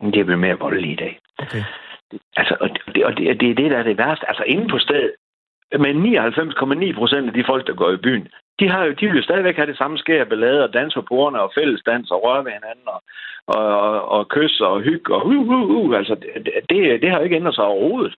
[0.00, 1.18] Det er blevet mere voldeligt i dag.
[1.38, 1.62] Okay.
[2.36, 4.28] Altså, og det, og det, det er det, der er det værste.
[4.28, 5.12] Altså, inde på stedet,
[5.72, 5.94] med
[6.92, 8.28] 99,9 procent af de folk, der går i byen,
[8.60, 11.02] de, har jo, de vil jo stadigvæk have det samme skær ballade og dans på
[11.02, 13.02] bordene og fællesdans og røre ved hinanden og,
[13.46, 15.94] og, og, og kys og hygge og hu, hu, hu.
[15.94, 18.14] Altså, det, det, det har jo ikke ændret sig overhovedet.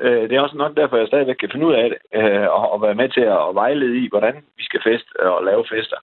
[0.00, 2.82] Øh, det er også nok derfor, jeg stadigvæk kan finde ud af det, øh, og
[2.82, 5.96] være med til at vejlede i, hvordan vi skal feste og lave fester.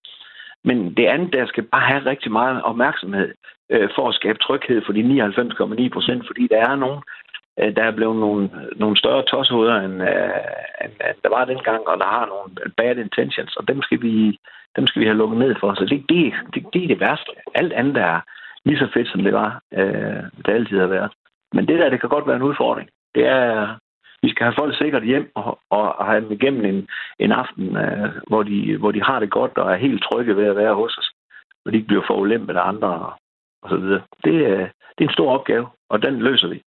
[0.63, 3.33] Men det andet, der skal bare have rigtig meget opmærksomhed
[3.69, 7.01] øh, for at skabe tryghed for de 99,9 procent, fordi der er nogen,
[7.59, 10.29] øh, der er blevet nogle, nogle større toshoveder, end, øh,
[10.83, 14.39] end, end der var dengang, og der har nogle bad intentions, og dem skal vi,
[14.75, 15.73] dem skal vi have lukket ned for.
[15.73, 17.31] Så det, det, det, det er det værste.
[17.55, 18.19] Alt andet er
[18.65, 21.11] lige så fedt, som det var, øh, det altid har været.
[21.53, 22.89] Men det der, det kan godt være en udfordring.
[23.15, 23.75] Det er,
[24.21, 26.87] vi skal have folk sikkert hjem og, og have dem igennem en,
[27.19, 30.45] en aften, øh, hvor, de, hvor de har det godt og er helt trygge ved
[30.45, 31.09] at være hos os.
[31.65, 33.11] Og de ikke bliver forulæmpet af andre
[33.75, 34.01] videre.
[34.23, 36.61] Det, øh, det er en stor opgave, og den løser vi.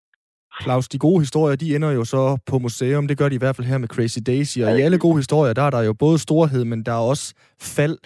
[0.62, 3.08] Claus, de gode historier, de ender jo så på museum.
[3.08, 4.60] Det gør de i hvert fald her med Crazy Daisy.
[4.60, 7.34] Og i alle gode historier, der er der jo både storhed, men der er også
[7.62, 7.98] fald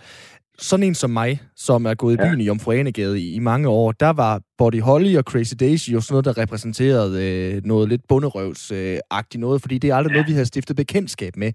[0.57, 2.43] sådan en som mig, som er gået i byen ja.
[2.43, 6.13] i Jomfruanegade i, i mange år, der var Body Holly og Crazy Daisy jo sådan
[6.13, 10.15] noget, der repræsenterede øh, noget lidt bunderøvsagtigt øh, noget, fordi det er aldrig ja.
[10.15, 11.51] noget, vi har stiftet bekendtskab med.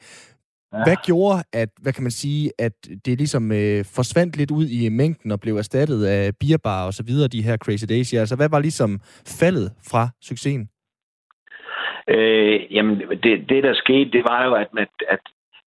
[0.72, 0.78] Ja.
[0.87, 2.72] Hvad gjorde, at, hvad kan man sige, at
[3.04, 7.02] det ligesom øh, forsvandt lidt ud i mængden og blev erstattet af bierbar og så
[7.07, 8.14] videre, de her Crazy Daisy?
[8.14, 9.00] Altså, hvad var ligesom
[9.40, 10.68] faldet fra succesen?
[12.09, 14.68] Øh, jamen, det, det der skete, det var jo, at,
[15.09, 15.20] at,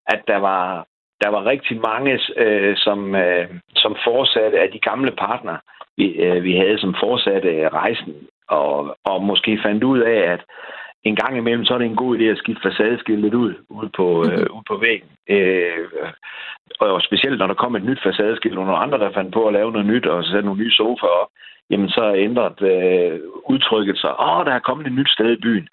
[0.08, 0.88] at der var
[1.24, 5.60] der var rigtig mange, øh, som, øh, som fortsatte af de gamle partnere,
[5.98, 8.14] vi, øh, vi havde, som fortsatte rejsen,
[8.48, 10.42] og, og måske fandt ud af, at
[11.04, 14.26] en gang imellem, så er det en god idé at skifte facadeskiltet ud, ud på,
[14.32, 15.10] øh, ud på væggen.
[15.30, 15.86] Øh,
[16.80, 19.54] og specielt når der kom et nyt facadeskilt, og nogle andre, der fandt på at
[19.54, 21.28] lave noget nyt, og sætte nogle nye sofaer op,
[21.70, 25.68] jamen så ændrede øh, udtrykket sig, åh, der er kommet et nyt sted i byen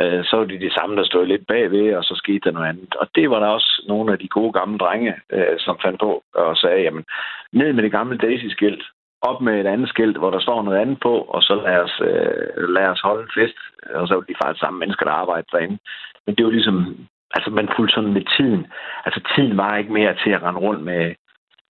[0.00, 2.68] øh, så var det de samme, der stod lidt bagved, og så skete der noget
[2.68, 2.94] andet.
[2.94, 6.22] Og det var der også nogle af de gode gamle drenge, øh, som fandt på
[6.34, 7.04] og sagde, jamen,
[7.52, 8.82] ned med det gamle Daisy-skilt,
[9.22, 12.00] op med et andet skilt, hvor der står noget andet på, og så lad os,
[12.00, 13.58] øh, lad os holde en fest.
[13.94, 15.78] Og så var de faktisk samme mennesker, der arbejdede derinde.
[16.26, 16.96] Men det var ligesom,
[17.34, 18.66] altså man fulgte sådan med tiden.
[19.04, 21.14] Altså tiden var ikke mere til at rende rundt med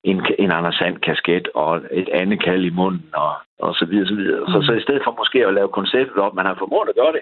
[0.05, 4.07] en, en Anders Sand kasket og et andet kald i munden og, og så videre,
[4.07, 4.47] så videre.
[4.53, 7.13] Så, så i stedet for måske at lave konceptet op, man har formået at gøre
[7.13, 7.21] det,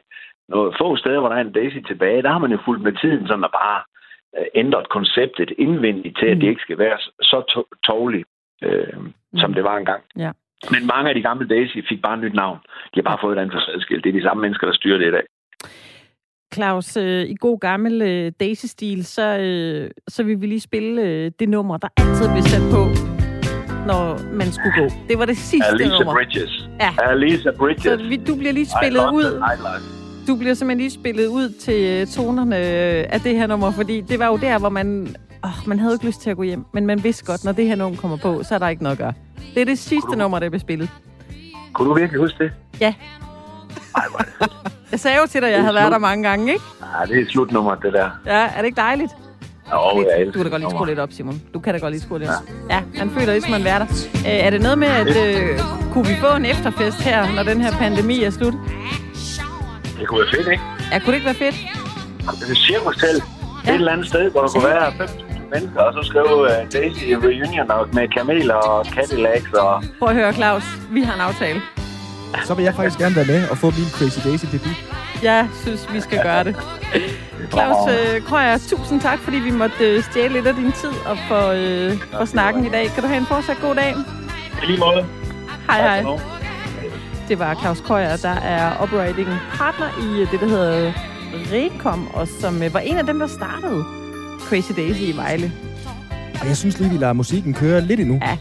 [0.49, 2.93] nogle få steder, hvor der er en Daisy tilbage, der har man jo fulgt med
[2.93, 3.83] tiden, så man bare
[4.39, 6.49] øh, ændret konceptet indvendigt til, at det mm.
[6.49, 8.29] ikke skal være så to- tårligt,
[8.63, 9.13] øh, mm.
[9.39, 10.03] som det var engang.
[10.19, 10.31] Ja.
[10.71, 12.59] Men mange af de gamle Daisy fik bare et nyt navn.
[12.95, 14.05] De har bare fået et andet forsadskilt.
[14.05, 15.27] Det er de samme mennesker, der styrer det i dag.
[16.55, 21.31] Claus, øh, i god gammel øh, Daisy-stil, så, øh, så vil vi lige spille øh,
[21.41, 22.83] det nummer, der altid bliver sat på,
[23.87, 24.87] når man skulle gå.
[25.09, 26.13] Det var det sidste Alisa nummer.
[26.15, 26.69] Bridges.
[26.81, 26.91] Ja.
[27.11, 27.83] Alisa Bridges.
[27.83, 29.43] Så vi, du bliver lige spillet ud.
[30.29, 32.57] Du bliver simpelthen lige spillet ud til øh, tonerne
[33.15, 35.17] af det her nummer, fordi det var jo der, hvor man...
[35.45, 37.67] Oh, man havde ikke lyst til at gå hjem, men man vidste godt, når det
[37.67, 39.13] her nummer kommer på, så er der ikke noget at gøre.
[39.55, 40.17] Det er det sidste du...
[40.19, 40.91] nummer, der bliver spillet.
[41.73, 42.53] Kunne du virkelig huske det?
[42.81, 42.95] Ja.
[43.97, 44.51] Ej, hvor det
[44.91, 46.65] Jeg sagde jo til dig, at jeg havde været der mange gange, ikke?
[47.01, 48.11] Ja, det er slutnummer, det der.
[48.27, 49.13] Ja, er det ikke dejligt?
[49.73, 50.09] Jo, lidt.
[50.19, 51.43] jeg Du kan da godt lige skrue lidt op, Simon.
[51.55, 52.71] Du kan da godt lige skrue lidt op.
[52.71, 53.87] Ja, man føler ligesom, man er der.
[54.27, 55.61] Øh, er det noget med, at øh,
[55.93, 58.55] kunne vi få en efterfest her, når den her pandemi er slut?
[59.99, 60.63] Det kunne være fedt, ikke?
[60.93, 61.55] Ja, kunne det ikke være fedt?
[62.41, 63.25] Det er et cirkustelt.
[63.67, 63.71] Ja.
[63.71, 67.05] Et eller andet sted, hvor der kunne være 5.000 mennesker, og så skrive uh, Daisy
[67.05, 69.85] Reunion med kameler og Cadillacs og...
[69.99, 70.65] Prøv at høre, Claus.
[70.91, 71.61] Vi har en aftale.
[72.45, 74.77] Så vil jeg faktisk gerne være med og få min Crazy Daisy debut.
[75.23, 76.57] Jeg synes, vi skal gøre det.
[77.51, 81.17] Claus øh, Krøyer, tusind tak, fordi vi måtte øh, stjæle lidt af din tid og
[81.29, 82.87] for, øh, for snakken i dag.
[82.95, 83.95] Kan du have en fortsat god dag?
[84.63, 85.07] I lige måde.
[85.67, 86.19] Hej, hej.
[87.29, 90.93] Det var Claus Krøyer, der er operating partner i øh, det, der hedder
[91.53, 93.85] Recom, og som øh, var en af dem, der startede
[94.49, 95.53] Crazy Daisy i Vejle.
[96.41, 98.19] Og jeg synes lige, vi lader musikken køre lidt endnu.
[98.23, 98.37] Ja.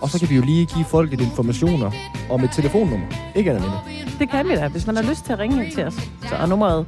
[0.00, 1.90] Og så kan vi jo lige give folk lidt informationer
[2.30, 3.06] om et telefonnummer.
[3.34, 3.80] Ikke andet mindre.
[4.18, 5.94] Det kan vi da, hvis man har lyst til at ringe ind til os.
[6.28, 6.86] Så er nummeret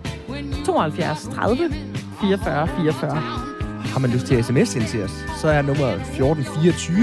[0.66, 1.70] 72 30
[2.20, 3.10] 44 44.
[3.92, 7.00] Har man lyst til at sms ind til os, så er nummeret 1424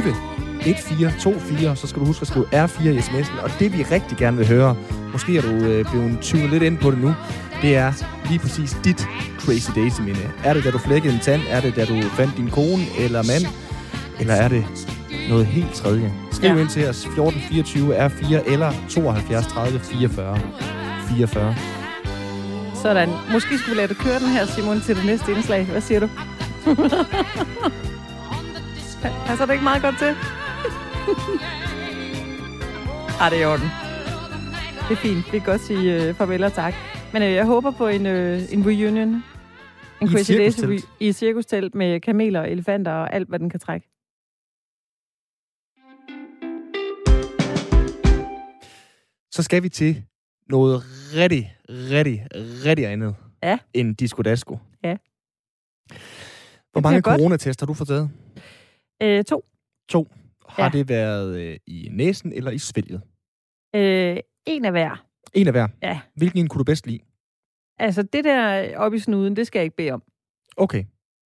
[0.67, 1.75] 1424.
[1.75, 3.43] Så skal du huske at skrive R4 i sms'en.
[3.43, 4.75] Og det vi rigtig gerne vil høre,
[5.11, 7.13] måske er du øh, blevet tyvet lidt ind på det nu,
[7.61, 7.93] det er
[8.29, 9.07] lige præcis dit
[9.39, 10.31] Crazy Daisy minde.
[10.43, 11.41] Er det, da du flækkede en tand?
[11.49, 13.45] Er det, da du fandt din kone eller mand?
[14.19, 14.65] Eller er det
[15.29, 16.13] noget helt tredje?
[16.31, 16.55] Skriv ja.
[16.57, 20.39] ind til os 1424 R4 eller 72 30 44
[21.09, 21.55] 44.
[22.81, 23.09] Sådan.
[23.31, 25.65] Måske skulle vi lade det køre den her, Simon, til det næste indslag.
[25.65, 26.09] Hvad siger du?
[29.27, 30.07] Passer det ikke meget godt til?
[33.21, 33.71] Ej, det er i orden.
[34.89, 35.33] Det er fint.
[35.33, 36.73] Vi kan godt sige uh, farvel og tak.
[37.13, 39.07] Men uh, jeg håber på en, uh, en reunion.
[40.01, 43.49] En I Crazy re- i et cirkustelt med kameler og elefanter og alt, hvad den
[43.49, 43.87] kan trække.
[49.31, 50.03] Så skal vi til
[50.49, 50.81] noget
[51.15, 52.27] rigtig, rigtig,
[52.65, 53.15] rigtig andet.
[53.43, 53.59] Ja.
[53.73, 54.57] end Disco Dasko.
[54.83, 54.97] Ja.
[56.71, 58.09] Hvor mange coronatest har du fået taget?
[59.03, 59.45] Øh, to.
[59.89, 60.07] To.
[60.49, 60.69] Har Ja.
[60.69, 63.01] det været øh, i næsen eller i svælget?
[63.75, 65.06] Øh, en af hver.
[65.33, 65.67] En af hver.
[65.83, 65.99] Ja.
[66.15, 66.99] Hvilken en kunne du bedst lide?
[67.79, 70.03] Altså, det der oppe i snuden, det skal jeg ikke bede om.
[70.57, 70.83] Okay.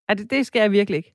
[0.09, 1.13] Ja, det, det skal jeg virkelig ikke.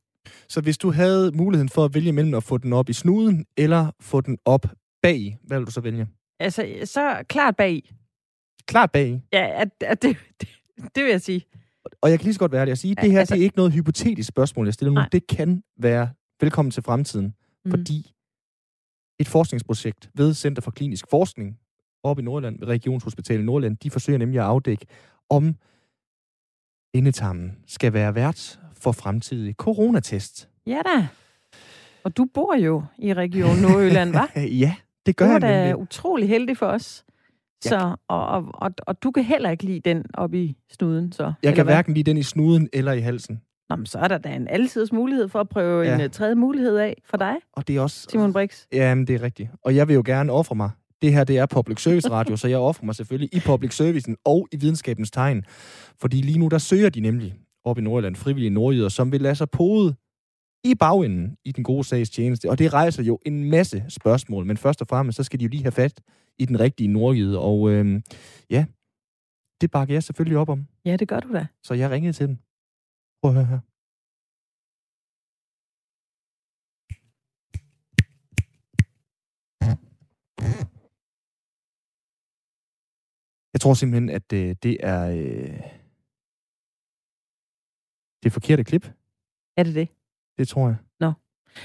[0.48, 3.46] Så hvis du havde muligheden for at vælge mellem at få den op i snuden,
[3.56, 4.66] eller få den op
[5.02, 6.08] bag, hvad vil du så vælge?
[6.40, 7.94] Altså, så klart bag.
[8.66, 9.22] Klart bag.
[9.32, 10.48] Ja, at, at det, det,
[10.94, 11.44] det vil jeg sige.
[12.00, 13.40] Og jeg kan lige så godt være det at sige, Ja, det her altså- det
[13.40, 14.94] er ikke noget hypotetisk spørgsmål, jeg stiller nu.
[15.00, 15.08] Nej.
[15.12, 17.70] Det kan være velkommen til fremtiden, Mm.
[17.70, 18.12] fordi
[19.20, 21.58] et forskningsprojekt ved Center for Klinisk Forskning
[22.06, 24.86] oppe i Nordland, Regionshospitalet i Nordland, de forsøger nemlig at afdække,
[25.30, 25.54] om
[26.94, 30.48] endetarmen skal være vært for fremtidige coronatest.
[30.66, 31.06] Ja da.
[32.04, 34.40] Og du bor jo i Region Nordjylland, hva'?
[34.64, 34.74] Ja,
[35.06, 35.82] det Du gør er jeg da nemlig.
[35.82, 37.04] utrolig heldig for os.
[37.64, 37.68] Ja.
[37.70, 41.32] Så, og, og, og, og du kan heller ikke lide den op i snuden, så?
[41.42, 41.74] Jeg kan hvad?
[41.74, 43.40] hverken lide den i snuden eller i halsen.
[43.68, 45.94] Nå, men så er der da en altids mulighed for at prøve Ja.
[45.94, 48.06] en uh, tredje mulighed af for dig, Og det er også...
[48.10, 48.64] Simon Brix.
[48.72, 49.50] Jamen, det er rigtigt.
[49.62, 50.70] Og jeg vil jo gerne ofre mig.
[51.02, 54.16] Det her, det er public service radio, så jeg offrer mig selvfølgelig i public servicen
[54.24, 55.44] og i videnskabens tegn.
[56.00, 59.34] Fordi lige nu, der søger de nemlig op i Nordjylland frivillige nordjyder, som vil lade
[59.34, 59.94] sig pode
[60.64, 62.50] i bagenden i den gode sags tjeneste.
[62.50, 65.48] Og det rejser jo en masse spørgsmål, men først og fremmest, så skal de jo
[65.48, 66.00] lige have fat
[66.38, 67.38] i den rigtige nordjyde.
[67.38, 68.02] Og øhm,
[68.50, 68.64] ja,
[69.60, 70.66] det bakker jeg selvfølgelig op om.
[70.84, 71.46] Ja, det gør du da.
[71.62, 72.36] Så jeg ringede til dem.
[73.22, 73.75] Prøv at høre her.
[83.56, 85.60] Jeg tror simpelthen, at øh, det er øh,
[88.22, 88.92] det forkerte klip.
[89.56, 89.88] Er det det?
[90.38, 90.76] Det tror jeg.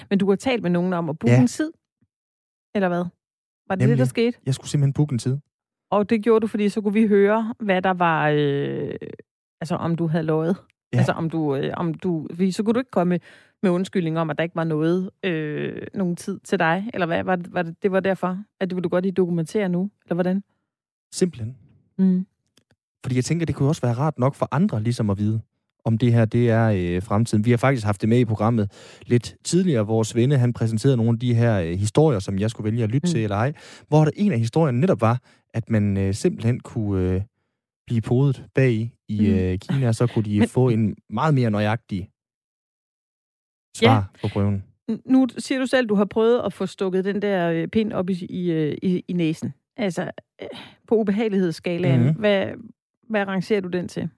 [0.09, 1.41] Men du har talt med nogen om at booke Ja.
[1.41, 1.71] en tid?
[2.75, 3.05] Eller hvad?
[3.67, 3.89] Var det Nemlig.
[3.89, 4.37] det, der skete?
[4.45, 5.37] Jeg skulle simpelthen booke en tid.
[5.89, 8.29] Og det gjorde du, fordi så kunne vi høre, hvad der var...
[8.29, 8.95] Øh,
[9.61, 10.55] altså, om du havde lovet.
[10.93, 10.97] Ja.
[10.97, 11.55] Altså, om du...
[11.55, 13.19] Øh, om du fordi så kunne du ikke komme
[13.63, 16.89] med undskyldning om, at der ikke var noget, øh, nogen tid til dig.
[16.93, 17.23] Eller hvad?
[17.23, 19.91] Var det, var det, det var derfor, at det vil du godt lige dokumentere nu?
[20.05, 20.43] Eller hvordan?
[21.13, 21.57] Simpelthen.
[22.01, 22.25] Mm.
[23.05, 25.41] Fordi jeg tænker, det kunne også være rart nok for andre ligesom at vide,
[25.85, 27.45] om det her det er øh, fremtiden.
[27.45, 28.71] Vi har faktisk haft det med i programmet
[29.05, 29.85] lidt tidligere.
[29.87, 32.89] Vores venne, han præsenterede nogle af de her øh, historier, som jeg skulle vælge at
[32.89, 33.11] lytte Mm.
[33.11, 33.53] til eller ej,
[33.87, 35.21] hvor der en af historierne netop var,
[35.53, 37.21] at man øh, simpelthen kunne øh,
[37.87, 39.25] blive podet bag i Mm.
[39.35, 42.09] øh, Kina, og så kunne de Men- få en meget mere nøjagtig
[43.77, 44.03] svar ja.
[44.21, 44.63] på prøven.
[45.05, 47.93] Nu siger du selv, at du har prøvet at få stukket den der øh, pind
[47.93, 49.53] op i, i, øh, i, i næsen.
[49.81, 50.47] Altså, øh,
[50.87, 52.15] på ubehagelighedsskalaen, Mhm.
[52.19, 52.47] hvad,
[53.09, 54.09] hvad rangerer du den til?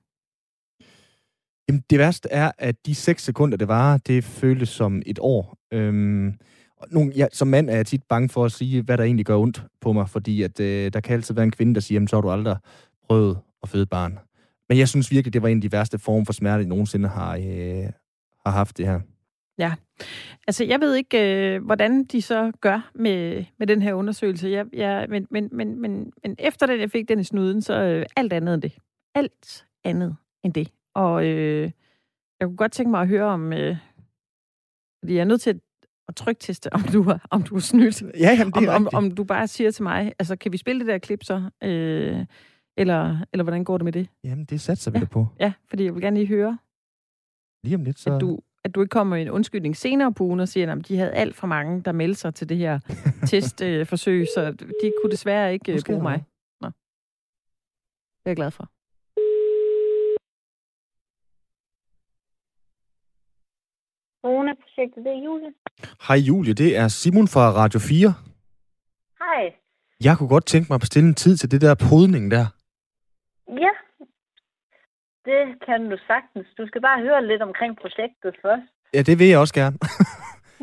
[1.69, 5.57] Jamen, det værste er, at de seks sekunder, det var, det føltes som et år.
[5.73, 6.33] Øhm,
[6.77, 9.25] og nogle, ja, som mand er jeg tit bange for at sige, hvad der egentlig
[9.25, 11.95] gør ondt på mig, fordi at, øh, der kan altid være en kvinde, der siger,
[11.95, 12.57] jamen, så har du aldrig
[13.07, 14.19] prøvet at føde et barn.
[14.69, 17.09] Men jeg synes virkelig, det var en af de værste former for smerte, jeg nogensinde
[17.09, 17.89] har, øh,
[18.45, 18.99] har haft det her.
[20.47, 24.49] Altså, jeg ved ikke, øh, hvordan de så gør med, med den her undersøgelse.
[24.49, 27.73] Jeg, jeg, men, men, men, men, men efter den, jeg fik den i snuden, så
[27.73, 28.77] øh, alt andet end det.
[29.15, 30.71] Alt andet end det.
[30.95, 31.71] Og øh,
[32.39, 33.53] jeg kunne godt tænke mig at høre om...
[33.53, 33.77] Øh,
[35.03, 35.59] fordi jeg er nødt til at,
[36.07, 38.01] at trygteste, om du har, om du er snydt.
[38.01, 38.93] Ja, jamen, det Om, er om, rigtigt.
[38.97, 41.49] om du bare siger til mig, altså, kan vi spille det der klip så?
[41.63, 42.25] Øh,
[42.77, 44.07] eller, eller hvordan går det med det?
[44.23, 44.99] Jamen, det satser vi Ja.
[44.99, 45.27] da på.
[45.39, 46.57] Ja, fordi jeg vil gerne lige høre,
[47.63, 48.15] Lige om lidt, så...
[48.15, 50.87] at du, at du ikke kommer med en undskyldning senere på ugen og siger, at
[50.87, 52.79] de havde alt for mange, der meldte sig til det her
[53.29, 56.23] testforsøg, øh, forsøg, så de kunne desværre ikke øh, Måske bruge mig.
[56.61, 56.67] Nå.
[56.67, 58.69] Det er jeg glad for.
[64.23, 65.53] Corona-projektet, det er Julie.
[66.07, 68.13] Hej Julie, det er Simon fra Radio 4.
[69.23, 69.53] Hej.
[70.03, 72.45] Jeg kunne godt tænke mig at bestille en tid til det der podning der.
[73.65, 73.73] Ja,
[75.25, 76.47] det kan du sagtens.
[76.57, 78.67] Du skal bare høre lidt omkring projektet først.
[78.93, 79.77] Ja, det vil jeg også gerne.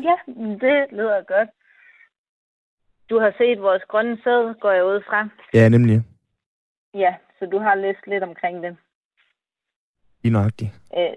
[0.07, 1.49] Ja, det lyder godt.
[3.09, 5.29] Du har set vores grønne sæd, går jeg ud fra.
[5.53, 6.01] ja, nemlig.
[6.93, 8.77] Ja, så du har læst lidt omkring det.
[10.23, 10.71] Lige nøjagtigt.
[10.97, 11.13] Øh,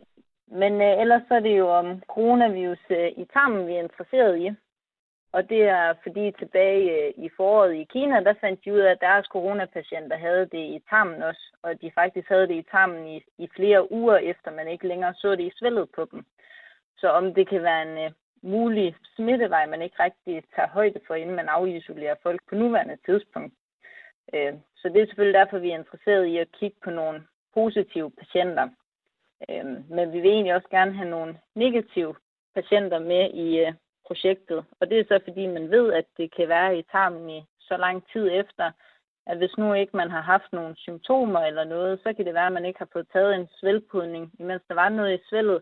[0.61, 4.39] men øh, ellers så er det jo om coronavirus øh, i tarmen, vi er interesseret
[4.39, 4.51] i.
[5.37, 8.91] Og det er fordi tilbage øh, i foråret i Kina, der fandt de ud af,
[8.91, 11.45] at deres coronapatienter havde det i tarmen også.
[11.63, 15.15] Og de faktisk havde det i tarmen i, i flere uger, efter man ikke længere
[15.15, 16.25] så det i svældet på dem.
[16.99, 18.13] Så om det kan være en uh,
[18.51, 23.55] mulig smittevej, man ikke rigtig tager højde for, inden man afisolerer folk på nuværende tidspunkt.
[24.33, 27.23] Uh, så det er selvfølgelig derfor, vi er interesseret i at kigge på nogle
[27.55, 28.69] positive patienter.
[29.51, 32.15] Øhm, men vi vil egentlig også gerne have nogle negative
[32.55, 33.73] patienter med i
[34.07, 34.65] projektet.
[34.81, 37.77] Og det er så fordi, man ved, at det kan være i tarmen i så
[37.77, 38.67] lang tid efter,
[39.27, 42.47] at hvis nu ikke man har haft nogle symptomer eller noget, så kan det være,
[42.47, 45.61] at man ikke har fået taget en svælgpudning, imens der var noget i svældet,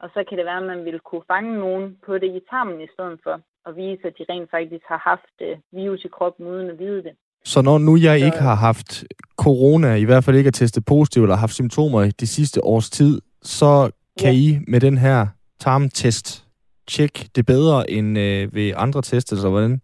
[0.00, 2.80] og så kan det være, at man vil kunne fange nogen på det i tarmen
[2.80, 6.46] i stedet for, og vise, at de rent faktisk har haft øh, virus i kroppen
[6.46, 7.14] uden at vide det.
[7.44, 9.04] Så når nu jeg ikke har haft
[9.36, 12.90] corona, i hvert fald ikke er testet positiv eller haft symptomer i de sidste års
[12.90, 14.38] tid, så kan ja.
[14.38, 15.26] I med den her
[15.60, 16.49] tarmtest
[16.86, 19.80] tjekke det bedre end øh, ved andre tests, eller hvordan?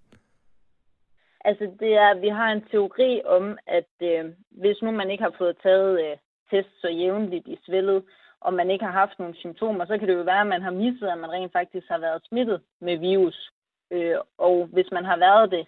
[1.44, 5.34] Altså, det er, vi har en teori om, at øh, hvis nu man ikke har
[5.38, 6.16] fået taget øh,
[6.50, 8.02] test så jævnligt i svældet,
[8.40, 10.70] og man ikke har haft nogle symptomer, så kan det jo være, at man har
[10.70, 13.50] misset, at man rent faktisk har været smittet med virus.
[13.90, 15.66] Øh, og hvis man har været det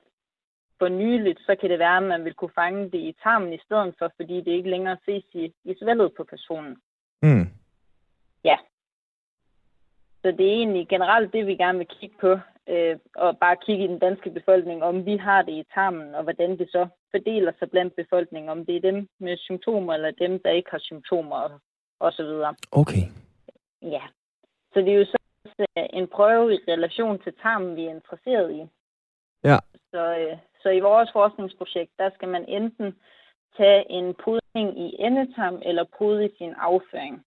[0.79, 3.61] for nyligt, så kan det være, at man vil kunne fange det i tarmen i
[3.65, 6.77] stedet for, fordi det ikke længere ses i, i svældet på personen.
[7.23, 7.47] Mm.
[8.45, 8.57] Ja.
[10.23, 13.85] Så det er egentlig generelt det, vi gerne vil kigge på, øh, og bare kigge
[13.85, 17.53] i den danske befolkning, om vi har det i tarmen, og hvordan det så fordeler
[17.59, 21.37] sig blandt befolkningen, om det er dem med symptomer, eller dem, der ikke har symptomer,
[21.37, 21.61] og,
[22.01, 22.55] og så videre.
[22.73, 23.05] Okay.
[23.83, 24.03] Ja.
[24.73, 25.19] Så det er jo så
[25.93, 28.63] en prøve i relation til tarmen, vi er interesseret i.
[29.45, 29.59] Ja.
[29.91, 32.95] Så, øh, så i vores forskningsprojekt, der skal man enten
[33.57, 37.25] tage en pudning i endetarm eller pude i sin afføring.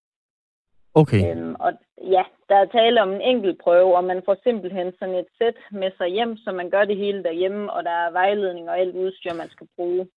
[0.93, 1.21] Okay.
[1.31, 1.71] Øhm, og
[2.15, 5.57] ja, der er tale om en enkelt prøve, og man får simpelthen sådan et sæt
[5.71, 8.95] med sig hjem, så man gør det hele derhjemme, og der er vejledning og alt
[8.95, 10.07] udstyr, man skal bruge.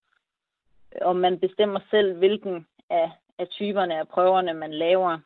[1.01, 5.19] Og man bestemmer selv, hvilken af, af typerne af prøverne, man laver.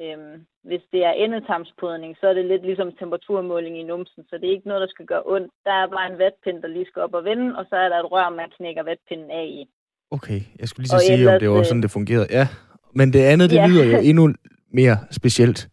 [0.00, 4.46] Øhm, hvis det er endetarmspudning, så er det lidt ligesom temperaturmåling i numsen, så det
[4.48, 5.52] er ikke noget, der skal gøre ondt.
[5.64, 7.98] Der er bare en vatpind, der lige skal op og vende, og så er der
[7.98, 9.68] et rør, man knækker vatpinden af i.
[10.10, 12.26] Okay, jeg skulle lige så sige, ellers, om det var sådan, det fungerede.
[12.30, 12.46] Ja,
[12.94, 13.66] men det andet, det ja.
[13.66, 14.24] lyder jo endnu
[14.72, 15.68] mere specielt.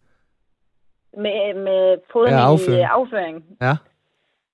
[1.17, 2.79] Med, med pudning ja, afføring.
[2.79, 3.45] i afføring.
[3.61, 3.75] Ja.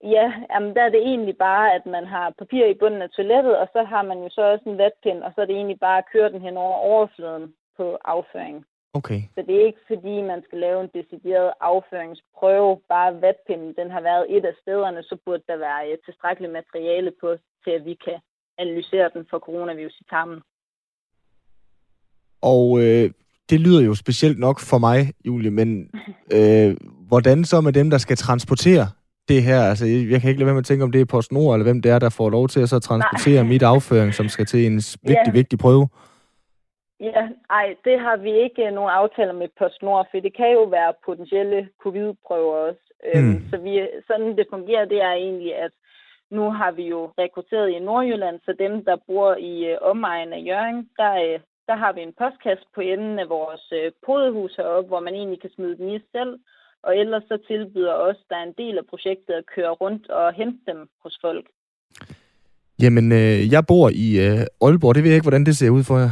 [0.04, 3.58] Ja, jamen der er det egentlig bare, at man har papir i bunden af toilettet,
[3.58, 5.98] og så har man jo så også en vatpind, og så er det egentlig bare
[5.98, 8.66] at køre den hen over overfladen på afføringen.
[8.94, 9.22] Okay.
[9.36, 12.82] Så det er ikke fordi, man skal lave en decideret afføringsprøve.
[12.90, 17.12] Bare vatpinden, den har været et af stederne, så burde der være et tilstrækkeligt materiale
[17.22, 18.20] på, til at vi kan
[18.58, 20.42] analysere den for coronavirus i tarmen.
[22.42, 23.12] Og øh,
[23.50, 25.90] det lyder jo specielt nok for mig, Julie, men
[26.38, 26.76] øh,
[27.08, 28.86] hvordan så med dem, der skal transportere
[29.28, 29.62] det her?
[29.62, 31.82] Altså, jeg kan ikke lade være med at tænke, om det er PostNord, eller hvem
[31.82, 33.52] det er, der får lov til at så transportere Nej.
[33.54, 34.76] mit afføring, som skal til en
[35.12, 35.32] vigtig, ja.
[35.32, 35.88] vigtig prøve.
[37.00, 40.94] Ja, ej, det har vi ikke nogen aftaler med PostNord, for det kan jo være
[41.06, 42.86] potentielle covid-prøver også.
[43.14, 43.42] Øhm, mm.
[43.50, 45.72] Så vi, sådan det fungerer, det er egentlig, at
[46.32, 50.44] nu har vi jo rekrutteret i Nordjylland, så dem, der bor i øh, omegnen af
[50.50, 54.88] Jørgen, der, øh, der har vi en postkasse på enden af vores øh, podehus heroppe,
[54.88, 56.34] hvor man egentlig kan smide den i selv.
[56.84, 60.34] Og ellers så tilbyder også, der er en del af projektet at køre rundt og
[60.34, 61.46] hente dem hos folk.
[62.82, 64.96] Jamen, øh, jeg bor i øh, Aalborg.
[64.96, 66.12] Det ved jeg ikke, hvordan det ser ud for jer.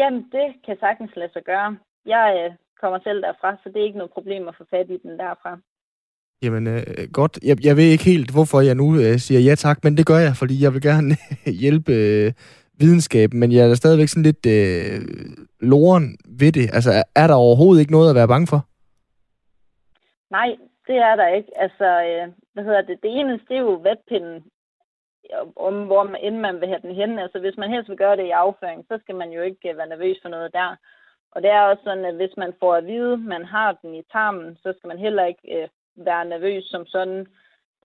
[0.00, 1.76] Jamen, det kan sagtens lade sig gøre.
[2.06, 4.98] Jeg øh, kommer selv derfra, så det er ikke noget problem at få fat i
[5.02, 5.58] den derfra.
[6.42, 7.38] Jamen, øh, godt.
[7.42, 10.18] Jeg, jeg ved ikke helt, hvorfor jeg nu øh, siger ja tak, men det gør
[10.26, 11.16] jeg, fordi jeg vil gerne
[11.62, 12.32] hjælpe øh,
[12.80, 15.00] videnskaben, men jeg er stadigvæk sådan lidt øh,
[15.60, 16.66] loren ved det.
[16.76, 18.60] Altså, er, er der overhovedet ikke noget at være bange for?
[20.30, 20.56] Nej,
[20.86, 21.50] det er der ikke.
[21.56, 22.98] Altså, øh, hvad hedder det?
[23.02, 24.42] Det eneste, det er jo vatpinden
[25.56, 27.18] om hvor man, inden man vil have den hen.
[27.18, 29.76] Altså hvis man helst vil gøre det i afføring, så skal man jo ikke øh,
[29.76, 30.76] være nervøs for noget der.
[31.32, 33.94] Og det er også sådan, at hvis man får at vide, at man har den
[33.94, 37.26] i tarmen, så skal man heller ikke øh, være nervøs som sådan.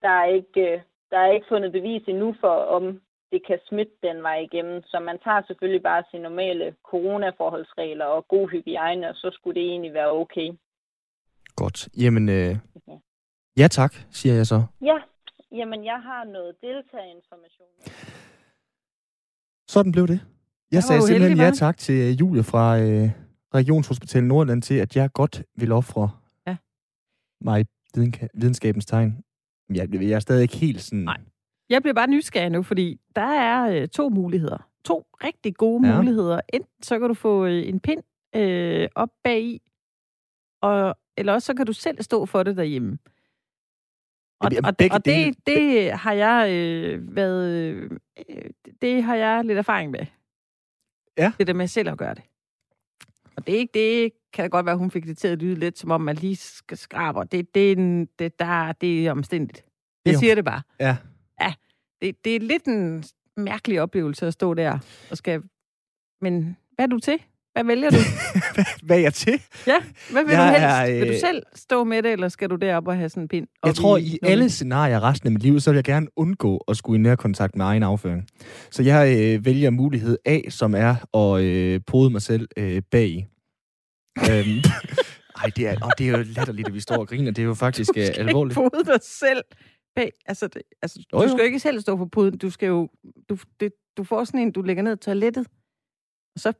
[0.01, 3.93] Der er ikke, øh, der er ikke fundet bevis endnu for, om det kan smitte
[4.03, 4.83] den vej igennem.
[4.83, 9.69] Så man tager selvfølgelig bare sine normale coronaforholdsregler og god hygiejne, og så skulle det
[9.69, 10.49] egentlig være okay.
[11.55, 11.89] Godt.
[12.03, 12.97] Jamen, øh, okay.
[13.57, 14.59] ja tak, siger jeg så.
[14.81, 14.97] Ja,
[15.51, 17.67] Jamen, jeg har noget deltagerinformation.
[19.67, 20.19] Sådan blev det.
[20.71, 23.09] Jeg sagde simpelthen ja tak til øh, Julie fra øh,
[23.53, 26.09] Regionshospital Nordland til, at jeg godt vil ofre
[26.47, 26.57] ja.
[27.41, 27.65] mig
[28.33, 29.23] videnskabens tegn.
[29.73, 31.03] Jeg, jeg er stadig ikke helt sådan...
[31.03, 31.17] Nej.
[31.69, 34.69] Jeg bliver bare nysgerrig nu, fordi der er øh, to muligheder.
[34.83, 35.95] To rigtig gode ja.
[35.95, 36.39] muligheder.
[36.53, 38.03] Enten så kan du få øh, en pind
[38.35, 39.61] øh, op bag i,
[40.61, 42.97] og, eller også så kan du selv stå for det derhjemme.
[44.39, 47.89] Og, og, og det, det har jeg øh, været, øh,
[48.81, 50.05] det har jeg lidt erfaring med.
[51.17, 51.31] Ja.
[51.37, 52.23] Det der med selv at gøre det.
[53.35, 55.39] Og det, er ikke, det kan da godt være, at hun fik det til at
[55.39, 57.19] lyde lidt, som om man lige skal skrabe.
[57.31, 57.77] Det, det,
[58.19, 59.65] det, der, det er omstændigt.
[60.05, 60.61] Jeg siger det bare.
[60.79, 60.97] Ja.
[61.41, 61.53] Ja,
[62.01, 63.03] det, det er lidt en
[63.37, 64.79] mærkelig oplevelse at stå der
[65.11, 65.41] og skal...
[66.21, 67.17] Men hvad er du til?
[67.53, 67.97] Hvad vælger du?
[68.85, 69.41] Hvad er jeg til?
[69.67, 69.75] Ja,
[70.11, 70.65] hvad vil Jeg du helst?
[70.93, 73.23] er, Vil du øh, selv stå med det, eller skal du derop og have sådan
[73.23, 73.47] en pind?
[73.65, 74.31] Jeg tror, i nummen?
[74.31, 77.55] alle scenarier resten af mit liv, så vil jeg gerne undgå at skulle i nærkontakt
[77.55, 78.27] med egen afføring.
[78.71, 83.27] Så jeg øh, vælger mulighed A, som er at øh, pode mig selv øh, bag.
[84.19, 84.61] øhm,
[85.43, 87.31] ej, det er, og det er jo latterligt, at vi står og griner.
[87.31, 88.59] Det er jo faktisk Du øh, skal alvorligt.
[88.59, 89.43] ikke dig selv
[89.97, 90.11] bag.
[90.25, 92.37] Altså, det, altså Jo, du skal jo ikke selv stå på puden.
[92.37, 92.89] Du skal jo...
[93.29, 95.47] Du, det, du får sådan en, du lægger ned i toilettet,
[96.35, 96.53] og så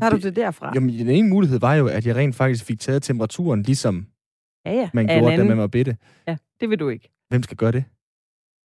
[0.00, 0.72] tager du det derfra.
[0.74, 4.06] Jamen, den ene mulighed var jo, at jeg rent faktisk fik taget temperaturen, ligesom
[4.66, 4.90] ja, ja.
[4.94, 5.96] man gjorde, da man var bitte.
[6.26, 7.10] Ja, det vil du ikke.
[7.28, 7.84] Hvem skal gøre det?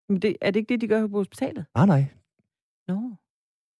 [0.10, 1.66] Men det, er det ikke det, de gør på hospitalet?
[1.76, 2.06] Ah, nej.
[2.88, 2.96] Nå.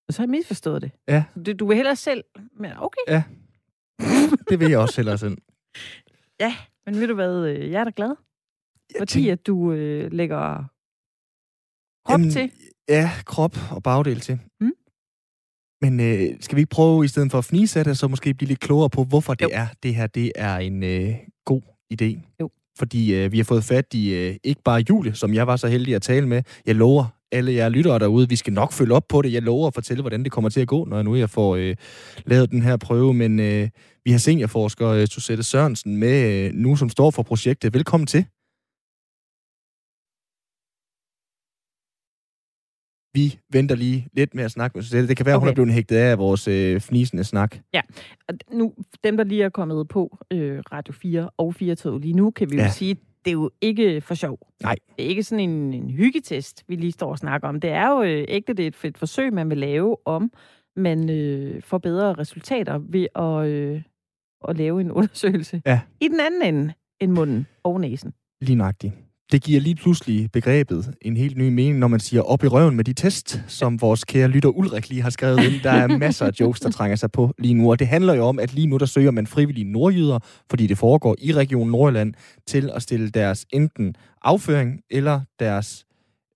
[0.08, 0.92] Og så har jeg misforstået det.
[1.08, 1.24] Ja.
[1.46, 2.24] Du, du vil hellere selv...
[2.52, 3.22] Men okay.
[4.50, 5.38] Det vil jeg også hellere selv.
[6.86, 8.16] Men ved du hvad, øh, jeg er da glad.
[8.98, 10.64] Fordi at du øh, lægger
[12.06, 12.52] krop Jamen, til.
[12.90, 14.40] Ja, krop og bagdel til.
[14.62, 14.72] Mm.
[15.82, 18.34] Men øh, skal vi ikke prøve, i stedet for at fnise af det, så måske
[18.34, 19.50] blive lidt klogere på, hvorfor det Jo.
[19.54, 21.16] er, det her det er en øh,
[21.46, 21.62] god
[21.94, 22.36] idé?
[22.42, 22.50] Jo.
[22.78, 25.68] Fordi øh, vi har fået fat i øh, ikke bare Julie, som jeg var så
[25.68, 26.44] heldig at tale med.
[26.66, 29.34] Jeg lover alle jer lyttere derude, vi skal nok følge op på det.
[29.34, 31.76] Jeg lover at fortælle, hvordan det kommer til at gå, når nu jeg får øh,
[32.26, 33.14] lavet den her prøve.
[33.14, 33.70] Men øh,
[34.06, 37.74] vi har seniorforsker øh, Susette Sørensen med øh, nu, som står for projektet.
[37.74, 38.26] Velkommen til.
[43.14, 45.08] Vi venter lige lidt med at snakke med Susette.
[45.08, 45.42] Det kan være, okay.
[45.44, 47.58] hun er blevet hægtet af vores øh, fnisende snak.
[48.30, 52.14] Og nu, dem, der lige er kommet på øh, Radio 4 og 4 tog lige
[52.14, 52.64] nu, kan vi Ja.
[52.64, 52.96] jo sige,
[53.26, 54.40] det er jo ikke for sjov.
[54.64, 54.76] Nej.
[54.98, 57.60] Det er ikke sådan en, en hyggetest, vi lige står og snakker om.
[57.60, 60.32] Det er jo øh, ægte, det er et fedt forsøg, man vil lave, om
[60.76, 63.82] man øh, får bedre resultater ved at, øh,
[64.50, 65.82] at lave en undersøgelse Ja.
[66.02, 68.14] i den anden ende end munden og næsen.
[68.42, 68.94] Lige nøjagtigt.
[69.34, 72.76] Det giver lige pludselig begrebet en helt ny mening, når man siger op i røven
[72.76, 75.62] med de test, som vores kære lytter Ulrik lige har skrevet ind.
[75.64, 78.26] Der er masser af jokes, der trænger sig på lige nu, og det handler jo
[78.26, 80.20] om, at lige nu der søger man frivillige nordjyder,
[80.50, 82.14] fordi det foregår i Region Nordjylland,
[82.48, 85.86] til at stille deres enten afføring eller deres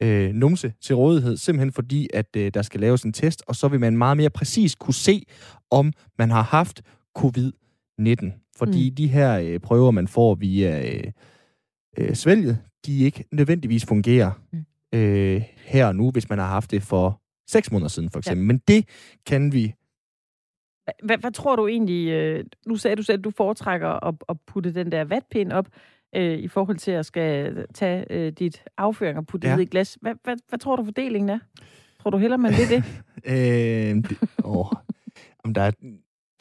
[0.04, 3.68] øh, numse til rådighed, simpelthen fordi, at øh, der skal laves en test, og så
[3.68, 5.24] vil man meget mere præcis kunne se,
[5.72, 6.82] om man har haft
[7.20, 8.54] covid-19.
[8.58, 8.96] Fordi mm.
[8.96, 11.12] de her øh, prøver, man får via øh,
[11.98, 14.66] øh, svælget, de ikke nødvendigvis fungerer Mm.
[15.00, 18.44] øh, her og nu, hvis man har haft det for seks måneder siden, for eksempel.
[18.44, 18.48] Ja.
[18.48, 18.86] Men det
[19.26, 19.74] kan vi...
[21.04, 24.38] Hvad, hvad tror du egentlig, øh, nu sagde du selv, at du foretrækker at, at
[24.48, 25.68] putte den der vatpind op,
[26.16, 29.56] øh, i forhold til at skal tage øh, dit afføring og putte Ja.
[29.56, 29.98] det i glas.
[30.02, 31.40] Hvad, hvad, hvad tror du fordelingen er?
[32.02, 32.84] Tror du heller, man vil det?
[33.26, 34.66] Øh, det åh,
[35.44, 35.72] om der er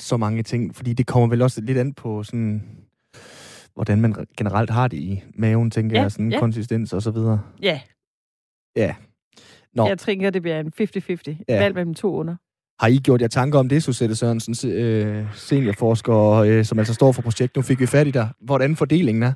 [0.01, 2.63] så mange ting, fordi det kommer vel også lidt an på sådan
[3.77, 6.39] hvordan man generelt har det i maven, tænker Ja, jeg, sådan ja.
[6.39, 7.41] konsistens og så videre.
[7.63, 7.81] Ja.
[8.77, 8.95] Ja.
[9.75, 9.89] Nå.
[9.89, 11.45] Jeg tænker, det bliver en 50-50.
[11.49, 11.59] Ja.
[11.59, 12.37] Valg mellem to under.
[12.81, 17.13] Har I gjort jer tanker om det, Susette Sørensen, øh, seniorforsker, øh, som altså står
[17.13, 17.57] for projektet?
[17.57, 18.29] Nu fik vi fat i dig.
[18.41, 19.33] Hvordan fordelingen er?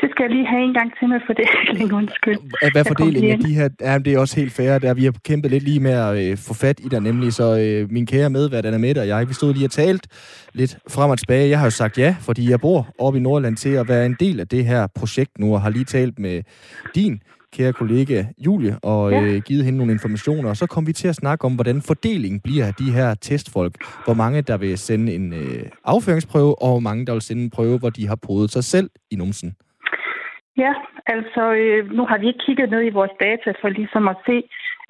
[0.00, 2.38] Det skal jeg lige have en gang til med fordeling, undskyld.
[2.72, 3.68] Hvad fordelingen af de her...
[3.80, 4.78] Ja, det er også helt fair.
[4.78, 7.32] Der, vi har kæmpet lidt lige med at øh, få fat i dig, nemlig.
[7.32, 10.06] Så øh, min kære medvært, Anna Mette og jeg, vi stod lige og talt
[10.52, 11.48] lidt frem og tilbage.
[11.48, 14.16] Jeg har jo sagt ja, fordi jeg bor oppe i Nordland til at være en
[14.20, 16.42] del af det her projekt nu, og har lige talt med
[16.94, 17.20] din
[17.52, 19.22] kære kollega Julie, og Ja.
[19.22, 20.48] øh, givet hende nogle informationer.
[20.48, 23.74] Og så kom vi til at snakke om, hvordan fordelingen bliver af de her testfolk.
[24.04, 27.50] Hvor mange, der vil sende en øh, afføringsprøve, og hvor mange, der vil sende en
[27.50, 29.52] prøve, hvor de har prøvet sig selv i numsen.
[30.64, 30.72] Ja,
[31.06, 34.36] altså øh, nu har vi ikke kigget ned i vores data for ligesom at se,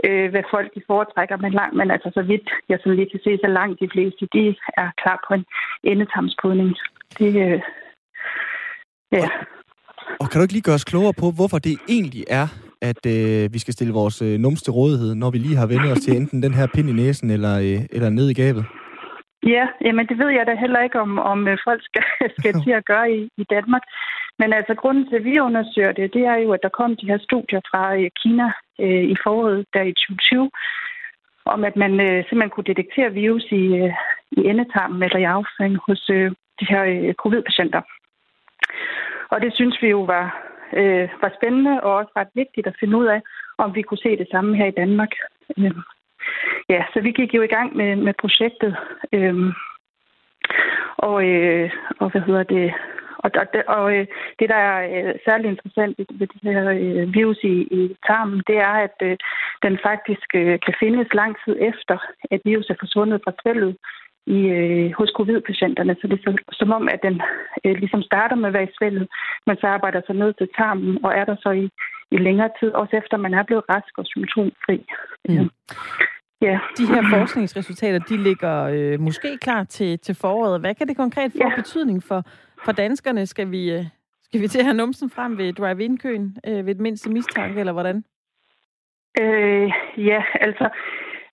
[0.07, 3.21] øh, hvad folk de foretrækker, men, lang, men altså så vidt jeg sådan lige kan
[3.25, 5.45] se, så langt de fleste, de er klar på en
[5.91, 6.71] endetarmspodning.
[7.19, 7.61] Det, øh,
[9.13, 9.29] ja.
[10.21, 12.47] Og kan du ikke lige gøre os klogere på, hvorfor det egentlig er,
[12.91, 15.93] at øh, vi skal stille vores øh, nums til rådighed, når vi lige har vendt
[15.93, 18.65] os til enten den her pind i næsen eller, øh, eller ned i gabet?
[19.47, 22.05] Ja, jamen det ved jeg da heller ikke, om, om øh, folk skal,
[22.39, 23.83] skal til at gøre i, i Danmark.
[24.41, 27.07] Men altså, grunden til, at vi undersøger det, det er jo, at der kom de
[27.11, 28.49] her studier fra øh, Kina
[28.85, 30.51] øh, i foråret, der i 2020,
[31.45, 33.93] om at man øh, simpelthen kunne detektere virus i, øh,
[34.39, 36.31] i endetarmen eller i afføring hos øh,
[36.61, 37.83] de her øh, covid-patienter.
[39.33, 40.27] Og det synes vi jo var,
[40.81, 43.21] øh, var spændende og også ret vigtigt at finde ud af,
[43.59, 45.13] om vi kunne se det samme her i Danmark.
[45.59, 45.77] Øh,
[46.69, 48.77] ja, så vi gik jo i gang med, med projektet.
[49.13, 49.35] Øh,
[50.97, 51.71] og, øh,
[52.01, 52.75] og hvad hedder det?
[53.25, 54.07] Og, og, det- og øh,
[54.39, 58.57] det, der er øh, særlig interessant ved, det her øh, virus i, i tarmen, det
[58.69, 59.17] er, at øh,
[59.65, 61.97] den faktisk øh, kan findes lang tid efter,
[62.35, 63.77] at virus er forsvundet fra svælget
[64.27, 65.97] i, øh, hos covid-patienterne.
[66.01, 67.17] Så det er som om, at den
[67.65, 69.07] øh, ligesom starter med at være i svælget,
[69.47, 71.67] men så arbejder sig ned til tarmen og er der så i,
[72.11, 74.77] i længere tid, også efter man er blevet rask og symptomfri.
[75.29, 75.49] Mm.
[76.43, 76.59] Ja.
[76.79, 80.61] De her forskningsresultater, de ligger øh, måske klar til, til foråret.
[80.61, 81.55] Hvad kan det konkret få Ja.
[81.57, 82.23] betydning for,
[82.65, 83.27] for danskerne?
[83.27, 83.85] Skal vi, øh,
[84.23, 87.73] skal vi til at have numsen frem ved drive-in-køen øh, ved et mindste mistanke, eller
[87.73, 88.05] hvordan?
[89.21, 90.69] Øh, ja, altså,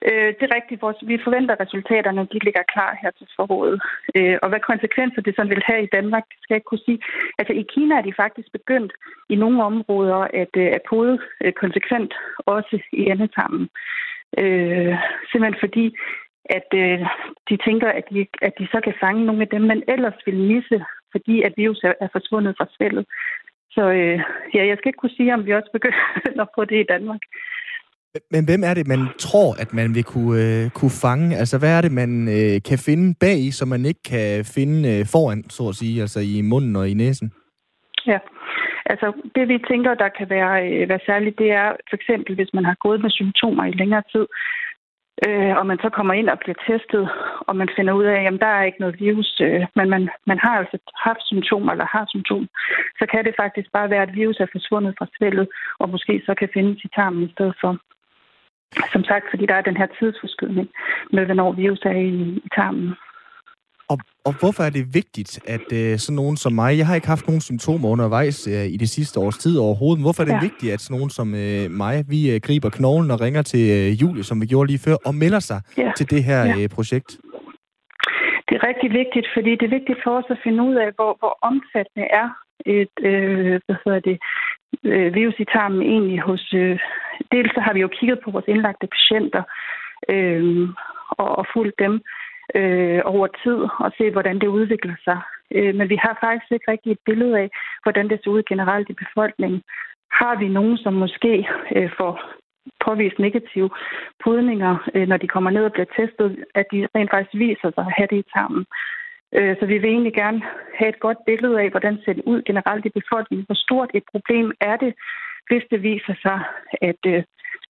[0.08, 0.82] øh, det er rigtigt.
[0.82, 3.80] Vores, vi forventer, at resultaterne de ligger klar her til foråret.
[4.16, 6.86] Øh, og hvad konsekvenser det sådan vil have i Danmark, det skal jeg ikke kunne
[6.88, 7.00] sige.
[7.38, 8.92] Altså, i Kina er de faktisk begyndt
[9.28, 12.14] i nogle områder at, øh, at pode øh, konsekvent
[12.46, 13.68] også i endetarmen.
[14.42, 14.94] Øh,
[15.30, 15.86] simpelthen fordi,
[16.58, 17.00] at øh,
[17.48, 20.54] de tænker, at de, at de så kan fange nogle af dem, man ellers ville
[20.54, 23.04] misse, fordi at virus er, forsvundet fra svældet.
[23.70, 24.18] Så øh,
[24.54, 27.22] ja, jeg skal ikke kunne sige, om vi også begynder på det i Danmark.
[28.30, 31.36] Men hvem er det, man tror, at man vil kunne, øh, kunne fange?
[31.36, 34.78] Altså, hvad er det, man øh, kan finde bag i, som man ikke kan finde
[34.92, 37.32] øh, foran, så at sige, altså i munden og i næsen?
[38.06, 38.18] Ja,
[38.86, 42.52] altså det vi tænker, der kan være, øh, være særligt, det er for eksempel, hvis
[42.54, 44.26] man har gået med symptomer i længere tid,
[45.26, 47.08] øh, og man så kommer ind og bliver testet,
[47.48, 50.38] og man finder ud af, at der er ikke noget virus, øh, men man, man
[50.38, 52.46] har altså haft symptomer eller har symptomer,
[52.98, 55.48] så kan det faktisk bare være, at virus er forsvundet fra svældet,
[55.78, 57.72] og måske så kan findes i tarmen i stedet for.
[58.92, 60.68] Som sagt, fordi der er den her tidsforskydning
[61.12, 62.10] med, hvornår virus er i,
[62.46, 62.94] i tarmen.
[63.92, 67.12] Og, og hvorfor er det vigtigt, at øh, sådan nogen som mig, jeg har ikke
[67.14, 70.32] haft nogen symptomer undervejs øh, i det sidste års tid overhovedet, men hvorfor er det
[70.32, 70.42] Ja.
[70.42, 70.48] ja.
[70.48, 73.88] vigtigt, at sådan nogen som øh, mig, vi øh, griber knoglen og ringer til øh,
[74.02, 75.90] Julie, som vi gjorde lige før, og melder sig Ja.
[75.96, 76.54] til det her Ja.
[76.62, 77.10] øh, projekt?
[78.48, 81.12] Det er rigtig vigtigt, fordi det er vigtigt for os at finde ud af, hvor,
[81.20, 82.28] hvor omfattende er
[82.78, 84.16] et øh, hvad hedder det,
[84.92, 86.44] øh, virus i tarmen egentlig hos...
[86.54, 86.78] Øh,
[87.32, 89.42] dels så har vi jo kigget på vores indlagte patienter
[90.12, 90.68] øh,
[91.22, 91.94] og, og fulgt dem
[92.54, 95.20] øh, over tid og se, hvordan det udvikler sig.
[95.54, 97.48] Øh, men vi har faktisk ikke rigtig et billede af,
[97.82, 99.62] hvordan det ser ud generelt i befolkningen.
[100.12, 102.12] Har vi nogen, som måske øh, får
[102.86, 103.70] påvist negative
[104.24, 107.84] podninger, øh, når de kommer ned og bliver testet, at de rent faktisk viser sig
[107.86, 108.64] at have det i tarmen.
[109.34, 110.42] Øh, Så vi vil egentlig gerne
[110.78, 113.46] have et godt billede af, hvordan det ser ud generelt i befolkningen.
[113.46, 114.94] Hvor stort et problem er det,
[115.48, 116.38] hvis det viser sig,
[116.82, 117.22] at øh,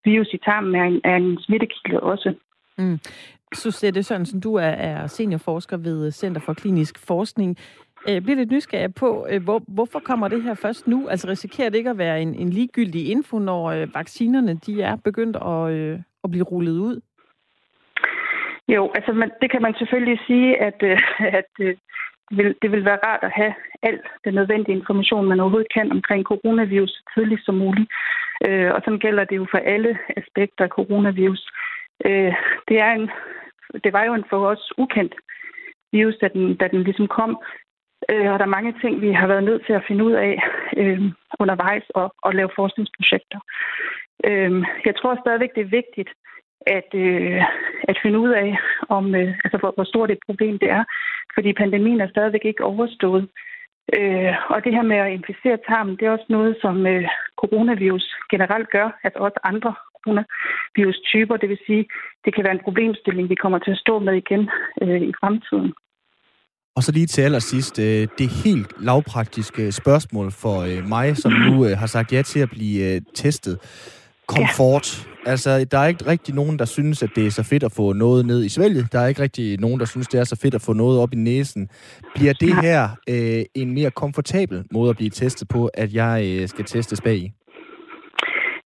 [0.04, 2.34] virus i tarmen er en, er en smittekilde også.
[2.78, 2.98] Mm.
[3.54, 7.56] Susette Sørensen, du er, er seniorforsker ved Center for Klinisk Forskning.
[8.06, 11.08] Jeg bliver lidt nysgerrig på, øh, hvor, hvorfor kommer det her først nu?
[11.08, 14.96] Altså risikerer det ikke at være en, en ligegyldig info, når øh, vaccinerne de er
[14.96, 17.00] begyndt at, øh, at blive rullet ud?
[18.68, 20.98] Jo, altså man, det kan man selvfølgelig sige, at, øh,
[21.38, 21.76] at øh,
[22.30, 25.92] det, vil, det vil være rart at have al den nødvendige information, man overhovedet kan
[25.92, 27.90] omkring coronavirus så tidligt som muligt.
[28.46, 31.50] Øh, og sådan gælder det jo for alle aspekter af coronavirus.
[32.04, 32.32] Øh,
[32.68, 33.10] det, er en,
[33.84, 35.14] det var jo en for os ukendt
[35.92, 37.38] virus, da den, da den ligesom kom.
[38.10, 40.42] Øh, og der er mange ting, vi har været nødt til at finde ud af
[40.76, 41.00] øh,
[41.40, 43.40] undervejs og, og lave forskningsprojekter.
[44.24, 46.10] Øh, jeg tror stadigvæk, det er vigtigt,
[46.66, 47.42] at, øh,
[47.90, 48.56] at finde ud af,
[48.88, 50.84] om, øh, altså, hvor, hvor stort et problem det er.
[51.34, 53.28] Fordi pandemien er stadigvæk ikke overstået.
[53.96, 57.04] Øh, og det her med at inficere tarmen, det er også noget, som øh,
[57.42, 61.36] coronavirus generelt gør, altså også andre coronavirus-typer.
[61.36, 61.84] Det vil sige,
[62.24, 64.42] det kan være en problemstilling, vi kommer til at stå med igen
[64.82, 65.72] øh, i fremtiden.
[66.76, 71.64] Og så lige til allersidst, øh, det helt lavpraktiske spørgsmål for øh, mig, som nu
[71.66, 73.56] øh, har sagt ja til at blive øh, testet.
[74.36, 74.86] Komfort.
[75.06, 75.30] Ja.
[75.30, 77.92] Altså, der er ikke rigtig nogen, der synes, at det er så fedt at få
[77.92, 78.92] noget ned i svælget.
[78.92, 81.12] Der er ikke rigtig nogen, der synes, det er så fedt at få noget op
[81.12, 81.68] i næsen.
[82.14, 82.62] Bliver det Nej.
[82.62, 87.00] her øh, en mere komfortabel måde at blive testet på, at jeg øh, skal testes
[87.00, 87.32] bag i?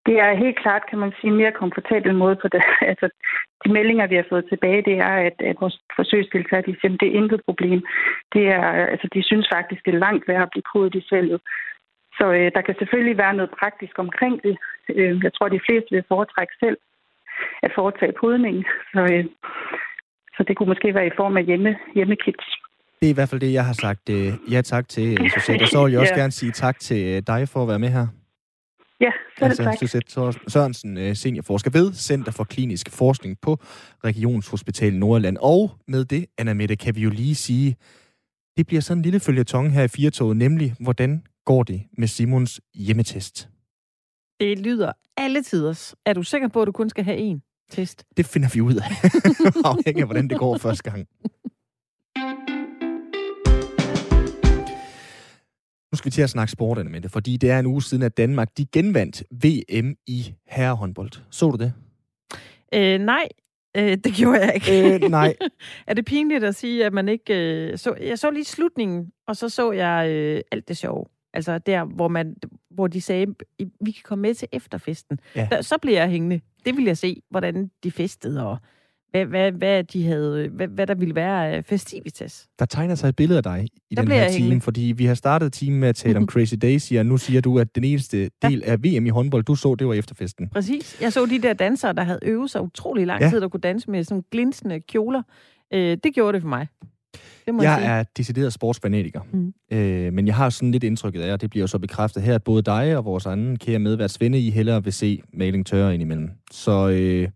[0.06, 2.62] Det er helt klart, kan man sige, en mere komfortabel måde på det.
[2.90, 3.08] Altså,
[3.64, 7.08] de meldinger, vi har fået tilbage, det er, at, at vores forsøgsdeltagere, de siger, det
[7.08, 7.80] er intet problem.
[8.34, 11.40] Det er, altså, de synes faktisk, det er langt værd at blive kodet i svælget.
[12.18, 14.54] Så øh, der kan selvfølgelig være noget praktisk omkring det.
[14.98, 16.76] Øh, jeg tror, de fleste vil foretrække selv
[17.62, 18.64] at foretage podningen.
[18.92, 19.24] Så, øh,
[20.36, 22.46] så det kunne måske være i form af hjemme, hjemmekits.
[23.00, 25.62] Det er i hvert fald det, jeg har sagt øh, ja tak til, øh, Susette.
[25.62, 26.20] Og så vil jeg også Ja.
[26.20, 28.06] gerne sige tak til øh, dig for at være med her.
[29.00, 29.74] Ja, selv Altså, tak.
[29.78, 33.56] Susette Sør- Sørensen, øh, seniorforsker ved Center for Klinisk Forskning på
[34.04, 35.36] Regionshospital Nordjylland.
[35.40, 37.76] Og med det, Anna Mette, kan vi jo lige sige,
[38.56, 42.60] det bliver sådan en lille følgetong her i Firtoget, nemlig, hvordan går det med Simons
[42.74, 43.48] hjemmetest?
[44.40, 45.94] Det lyder alle tiders.
[46.06, 48.04] Er du sikker på, at du kun skal have én test?
[48.16, 48.88] Det finder vi ud af,
[49.70, 51.06] afhængig af, hvordan det går første gang.
[55.92, 58.02] Nu skal vi til at snakke sport, Anna Mette, fordi det er en uge siden,
[58.02, 61.10] at Danmark de genvandt VM i herrehåndbold.
[61.30, 61.72] Så du det?
[62.74, 63.28] Øh, nej,
[63.76, 64.94] øh, det gjorde jeg ikke.
[64.94, 65.36] Øh, nej.
[65.86, 67.34] er det pinligt at sige, at man ikke...
[67.34, 71.04] Øh, så, jeg så lige slutningen, og så så jeg øh, alt det sjove.
[71.34, 72.36] Altså der, hvor, man,
[72.70, 73.26] hvor de sagde,
[73.80, 75.18] vi kan komme med til efterfesten.
[75.36, 75.48] Ja.
[75.50, 76.40] Der, så bliver jeg hængende.
[76.64, 78.58] det ville jeg se, hvordan de festede, og
[79.10, 82.48] hvad, hvad, hvad, de havde, hvad, hvad der ville være festivitas.
[82.58, 85.14] Der tegner sig et billede af dig i Der den her time, fordi vi har
[85.14, 88.30] startet timen med at tale om Crazy Daisy, og nu siger du, at den eneste
[88.42, 90.48] del af VM i håndbold, du så, det var efterfesten.
[90.48, 91.00] Præcis.
[91.00, 93.30] Jeg så de der dansere, der havde øvet sig utrolig lang Ja.
[93.30, 95.22] tid, der kunne danse med sådan glinsende kjoler.
[95.74, 96.66] Øh, det gjorde det for mig.
[97.46, 97.88] Det må jeg, sige.
[97.88, 99.52] er decideret sportsfanatiker, Mm.
[99.72, 102.34] øh, men jeg har sådan lidt indtrykket af, og det bliver jo så bekræftet her,
[102.34, 105.94] at både dig og vores anden kære medvært Svende, I hellere vil se maling tørre
[105.94, 106.30] indimellem.
[106.50, 107.28] Så øh,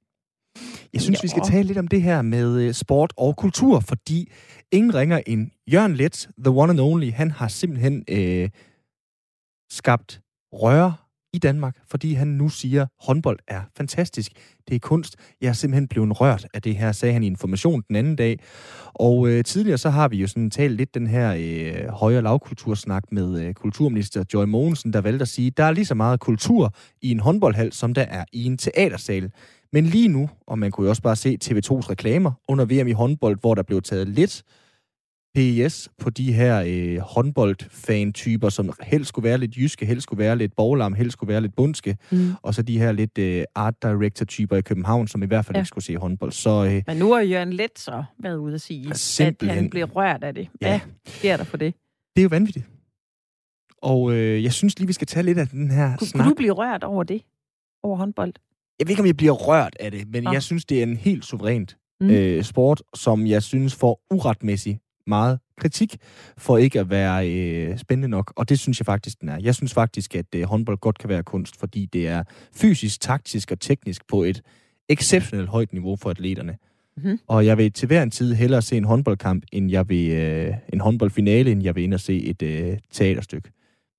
[0.93, 1.23] jeg synes, Jo.
[1.23, 4.31] vi skal tale lidt om det her med øh, sport og kultur, fordi
[4.73, 7.11] ingen ringer end Jørgen Let, the one and only.
[7.13, 8.49] Han har simpelthen øh,
[9.71, 10.21] skabt
[10.53, 10.95] røre
[11.37, 14.33] i Danmark, fordi han nu siger, at håndbold er fantastisk.
[14.69, 15.17] Det er kunst.
[15.41, 18.39] Jeg er simpelthen blevet rørt af det her, sagde han i Information den anden dag.
[18.95, 23.03] Og øh, tidligere så har vi jo sådan talt lidt den her øh, højere lavkultursnak
[23.13, 26.75] med øh, kulturminister Joy Mogensen, der valgte at sige, der er lige så meget kultur
[27.03, 29.31] i en håndboldhal, som der er i en teatersal.
[29.73, 32.93] Men lige nu, og man kunne jo også bare se TV2's reklamer under VM i
[32.93, 34.43] håndbold, hvor der blev taget lidt
[35.37, 40.37] PES på de her øh, håndboldfan-typer, som helst skulle være lidt jyske, helst skulle være
[40.39, 42.31] lidt borglarm, helst skulle være lidt bundske, Mm.
[42.43, 45.61] og så de her lidt øh, art director-typer i København, som i hvert fald Ja.
[45.61, 46.33] ikke skulle se håndbold.
[46.33, 49.59] Så øh, Men nu har Jørgen Let så været ude at sige, at Simpelthen.
[49.63, 50.49] han bliver rørt af det.
[50.61, 50.81] Hvad Ja.
[51.07, 51.75] sker der for det?
[52.17, 52.67] det er jo vanvittigt.
[53.83, 56.23] Og øh, jeg synes lige, vi skal tage lidt af den her Kunne, snak.
[56.25, 57.23] kunne du blive rørt over det?
[57.83, 58.33] Over håndbold?
[58.79, 60.33] Jeg ved ikke, om jeg bliver rørt af det, men Nå.
[60.33, 62.11] jeg synes, det er en helt suverænt Mm.
[62.11, 65.97] øh, sport, som jeg synes får uretmæssigt meget kritik
[66.39, 68.33] for ikke at være øh, spændende nok.
[68.37, 69.39] Og det synes jeg faktisk, den er.
[69.43, 72.23] Jeg synes faktisk, at øh, håndbold godt kan være kunst, fordi det er
[72.55, 74.43] fysisk, taktisk og teknisk på et
[74.89, 76.57] exceptionelt højt niveau for atleterne.
[76.97, 77.19] Mhm.
[77.27, 80.55] Og jeg vil til hver en tid hellere se en håndboldkamp, end jeg vil øh,
[80.73, 83.51] en håndboldfinale, end jeg vil ind og se et øh, teaterstykke.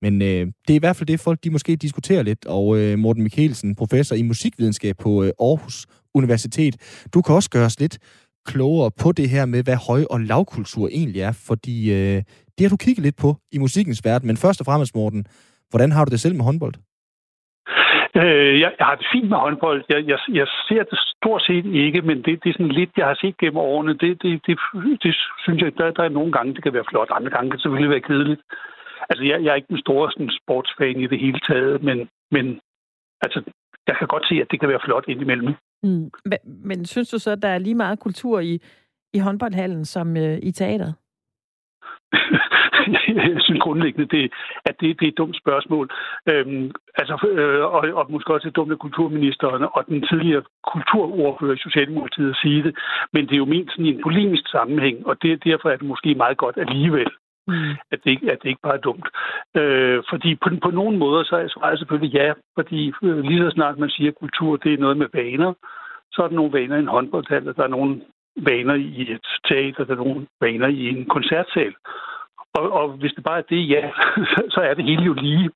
[0.02, 2.46] Men øh, det er i hvert fald det, folk de måske diskuterer lidt.
[2.46, 6.76] Og øh, Morten Mikkelsen, professor i musikvidenskab på øh, Aarhus Universitet,
[7.14, 7.98] du kan også gøre os lidt
[8.52, 12.20] klogere på det her med, hvad høj- og lavkultur egentlig er, fordi øh,
[12.54, 14.28] det har du kigget lidt på i musikkens verden.
[14.28, 15.26] Men først og fremmest, Morten,
[15.72, 16.76] hvordan har du det selv med håndbold?
[18.22, 19.80] Øh, jeg, jeg har det fint med håndbold.
[19.90, 23.08] Jeg, jeg, jeg ser det stort set ikke, men det, det er sådan lidt, jeg
[23.12, 23.94] har set gennem årene.
[24.04, 24.56] Det, det, det,
[25.04, 27.10] det synes jeg, der, der er nogle gange, det kan være flot.
[27.12, 28.42] Andre gange kan det selvfølgelig være kedeligt.
[29.10, 31.98] Altså, jeg, jeg er ikke den store sådan, sportsfan i det hele taget, men,
[32.32, 32.46] men
[33.26, 33.40] altså,
[33.88, 35.54] jeg kan godt se, at det kan være flot indimellem.
[35.84, 36.10] Mm.
[36.26, 38.60] Men, men synes du så, at der er lige meget kultur i,
[39.14, 40.96] i håndboldhallen som øh, i teateret?
[43.34, 44.34] jeg synes grundlæggende, det,
[44.66, 45.90] at det, det er et dumt spørgsmål.
[46.30, 51.56] Øhm, altså, øh, og, og måske også et dumt af kulturministeren og den tidligere kulturordfører
[51.56, 52.78] i Socialdemokratiet at sige det.
[53.14, 55.88] Men det er jo ment sådan i en polemisk sammenhæng, og det, derfor er det
[55.88, 57.10] måske meget godt alligevel,
[57.48, 57.72] Mm.
[57.92, 59.08] at det, ikke, at det ikke bare er dumt.
[59.56, 63.50] Øh, fordi på, på nogle måder, så er svaret selvfølgelig ja, fordi øh, lige så
[63.50, 65.54] snart man siger, at kultur det er noget med vaner,
[66.12, 68.02] så er der nogle vaner i en håndboldhal, der er nogle
[68.36, 71.74] vaner i et teater, der er nogle vaner i en koncertsal.
[72.54, 73.92] Og, og hvis det bare er det, ja,
[74.54, 75.50] så er det hele jo lige.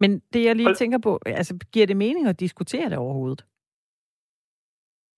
[0.00, 3.44] Men det, jeg lige tænker på, altså, giver det mening at diskutere det overhovedet?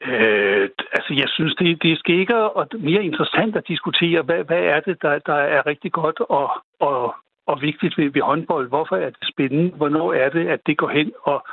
[0.07, 4.63] Øh, altså, jeg synes, det, det er skækkere og mere interessant at diskutere, hvad, hvad
[4.63, 7.15] er det, der, der er rigtig godt og, og,
[7.47, 8.69] og vigtigt ved, ved håndbold?
[8.69, 9.71] Hvorfor er det spændende?
[9.71, 11.47] Hvornår er det, at det går hen og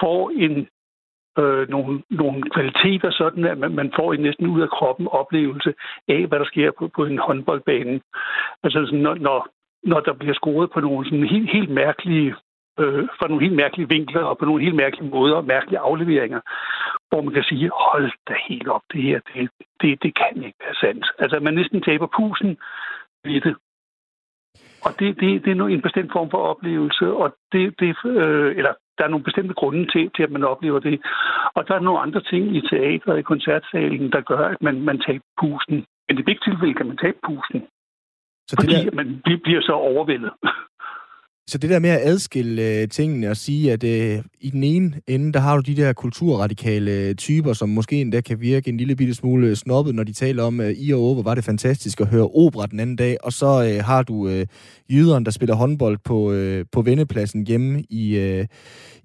[0.00, 0.68] får en,
[1.38, 5.74] øh, nogle, nogle kvaliteter, sådan at man, man får en næsten ud af kroppen oplevelse
[6.08, 8.00] af, hvad der sker på, på en håndboldbane?
[8.62, 9.48] Altså, sådan, når, når,
[9.82, 12.34] når der bliver scoret på nogle sådan helt, helt mærkelige
[12.80, 16.40] øh, fra nogle helt mærkelige vinkler og på nogle helt mærkelige måder og mærkelige afleveringer,
[17.08, 19.50] hvor man kan sige, hold da helt op, det her, det,
[19.80, 21.06] det, det kan ikke være sandt.
[21.18, 22.58] Altså, man næsten taber pusen
[23.24, 23.56] ved det.
[24.86, 28.56] Og det, det, det er nu en bestemt form for oplevelse, og det, det, øh,
[28.58, 31.00] eller der er nogle bestemte grunde til, til, at man oplever det.
[31.54, 34.80] Og der er nogle andre ting i teater og i koncertsalen, der gør, at man,
[34.80, 35.86] man taber pusen.
[36.08, 37.60] Men i begge tilfælde kan man tabe pusen,
[38.48, 38.96] Så det, fordi der, der...
[38.96, 40.32] man bliver så overvældet
[41.46, 44.92] så det der med at adskille øh, tingene og sige, at øh, i den ene
[45.06, 48.96] ende, der har du de der kulturradikale typer, som måske endda kan virke en lille
[48.96, 52.00] bitte smule øh, snobbet, når de taler om, øh, i og over, var det fantastisk
[52.00, 54.46] at høre opera den anden dag, og så øh, har du øh,
[54.90, 58.46] jyderen, der spiller håndbold på, øh, på vendepladsen hjemme i, øh,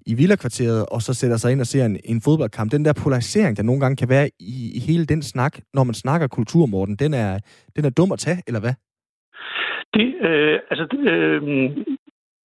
[0.06, 2.72] i villakvarteret, og så sætter sig ind og ser en, en fodboldkamp.
[2.72, 5.94] Den der polarisering, der nogle gange kan være i, i hele den snak, når man
[5.94, 7.38] snakker kultur, Morten, den er,
[7.76, 8.74] den er dum at tage, eller hvad?
[9.94, 11.42] Det, øh, altså, øh,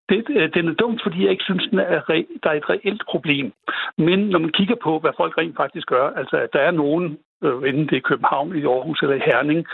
[0.09, 2.69] det, øh, den er dumt, fordi jeg ikke synes, den er re- der er et
[2.69, 3.53] reelt problem.
[3.97, 7.17] Men når man kigger på, hvad folk rent faktisk gør, altså at der er nogen,
[7.43, 9.65] øh, enten det er i København, i Aarhus eller i Herning,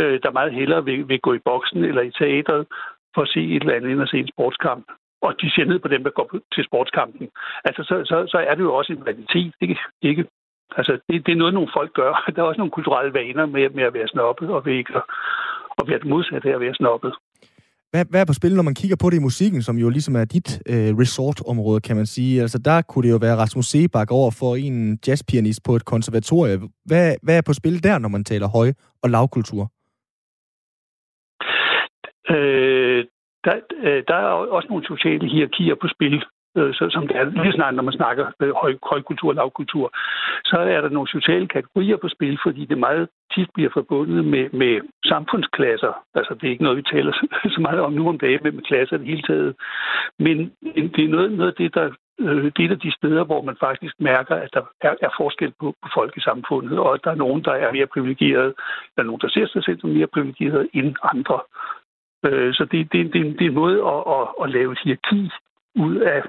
[0.00, 2.66] øh, der meget hellere vil, vil gå i boksen eller i teateret
[3.14, 4.84] for at se et eller andet end at se en sportskamp.
[5.22, 7.28] og de ser ned på dem, der går til sportskampen.
[7.64, 9.78] Altså, så, så, så er det jo også en realitet, ikke?
[10.02, 10.24] ikke?
[10.76, 12.12] Altså, det, det er noget, nogle folk gør.
[12.36, 15.02] Der er også nogle kulturelle vaner med, med at være snobbet, og ved ikke at,
[15.78, 17.14] at være det modsatte af at være snobbet.
[17.90, 20.16] Hvad, hvad er på spil, når man kigger på det i musikken, som jo ligesom
[20.16, 22.42] er dit øh, resortområde, kan man sige?
[22.42, 26.56] Altså, der kunne det jo være Rasmus Sebak over for en jazzpianist på et konservatorie.
[26.84, 28.72] Hvad, hvad er på spil der, når man taler høj-
[29.02, 29.62] og lavkultur?
[32.34, 33.04] Øh,
[33.44, 36.24] der, øh, der er også nogle sociale hierarkier på spil,
[36.56, 39.86] øh, så, som det er lige snart, når man snakker øh, høj, højkultur og lavkultur.
[40.44, 44.50] Så er der nogle sociale kategorier på spil, fordi det meget tit bliver forbundet med,
[44.50, 45.92] med samfundsklasser.
[46.14, 47.12] Altså, det er ikke noget, vi taler
[47.54, 49.54] så meget om nu om dagen med, med klasser det hele taget.
[50.18, 50.52] Men
[50.94, 51.90] det er noget, noget af det, der
[52.20, 55.12] øh, det er et af de steder, hvor man faktisk mærker, at der er, er
[55.20, 58.54] forskel på, på folk i samfundet, og at der er nogen, der er mere privilegeret,
[58.96, 61.40] der er nogen, der ser sig selv som mere privilegeret end andre.
[62.26, 65.30] Øh, så det, det, det, det er en måde at, at, at lave et hierarki
[65.74, 66.22] ud af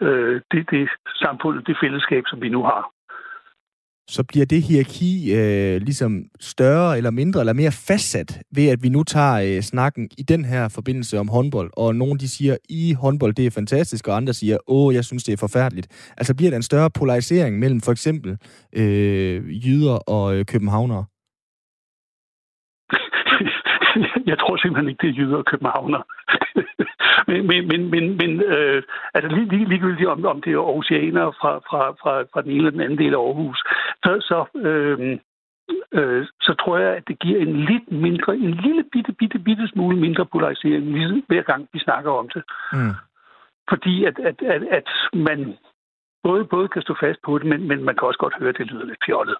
[0.00, 2.94] øh, det, det samfund, det fællesskab, som vi nu har.
[4.08, 8.88] Så bliver det hierarki øh, ligesom større eller mindre eller mere fastsat ved, at vi
[8.88, 12.94] nu tager øh, snakken i den her forbindelse om håndbold, og nogen de siger, i
[13.02, 16.12] håndbold det er fantastisk, og andre siger, åh, jeg synes det er forfærdeligt.
[16.16, 18.30] Altså bliver der en større polarisering mellem for eksempel
[18.76, 21.04] øh, jyder og øh, københavnere?
[24.30, 26.02] jeg tror simpelthen ikke, det er jyder og københavner.
[27.34, 28.82] Men men, men, men, men øh,
[29.14, 32.58] altså lige, lige, ligegyldigt om, om det er oceaner fra, fra, fra, fra den ene
[32.58, 33.58] eller den anden del af Aarhus,
[34.04, 35.18] så, så, øh,
[35.92, 39.68] øh, så tror jeg, at det giver en lidt mindre, en lille bitte, bitte, bitte
[39.68, 42.42] smule mindre polarisering, lige hver gang vi snakker om det.
[42.72, 42.94] Mm.
[43.68, 45.56] Fordi at, at, at, at man
[46.22, 48.58] både, både kan stå fast på det, men, men man kan også godt høre, at
[48.58, 49.36] det lyder lidt fjollet.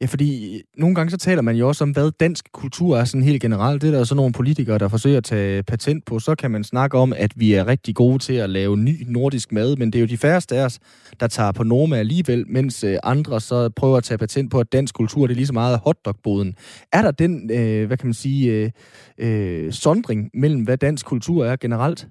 [0.00, 3.24] Ja, fordi nogle gange så taler man jo også om, hvad dansk kultur er sådan
[3.24, 3.82] helt generelt.
[3.82, 6.18] Det er der så nogle politikere, der forsøger at tage patent på.
[6.18, 9.52] Så kan man snakke om, at vi er rigtig gode til at lave ny nordisk
[9.52, 10.78] mad, men det er jo de færreste af os,
[11.20, 14.72] der tager på Norma alligevel, mens øh, andre så prøver at tage patent på, at
[14.72, 16.54] dansk kultur det er lige så meget hotdogboden.
[16.92, 18.70] Er der den, øh, hvad kan man sige, øh,
[19.18, 22.08] øh, sondring mellem, hvad dansk kultur er generelt?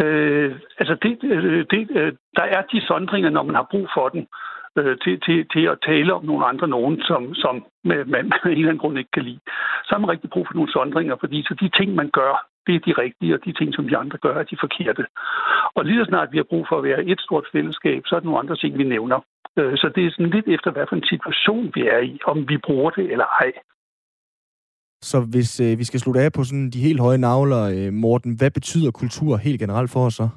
[0.00, 4.08] Øh, altså, det, øh, det, øh, der er de sondringer, når man har brug for
[4.08, 4.26] den
[4.80, 7.54] øh, til, til, til at tale om nogle andre nogen, som, som
[7.84, 9.40] man af en eller anden grund ikke kan lide.
[9.84, 12.32] Så har man rigtig brug for nogle sondringer, fordi så de ting, man gør,
[12.66, 15.04] det er de rigtige, og de ting, som de andre gør, er de forkerte.
[15.76, 18.20] Og lige så snart vi har brug for at være et stort fællesskab, så er
[18.20, 19.18] der nogle andre ting, vi nævner.
[19.58, 22.48] Øh, så det er sådan lidt efter, hvad for en situation vi er i, om
[22.48, 23.52] vi bruger det eller ej.
[25.10, 28.36] Så hvis øh, vi skal slutte af på sådan de helt høje navler, øh, Morten,
[28.38, 30.28] hvad betyder kultur helt generelt for os så?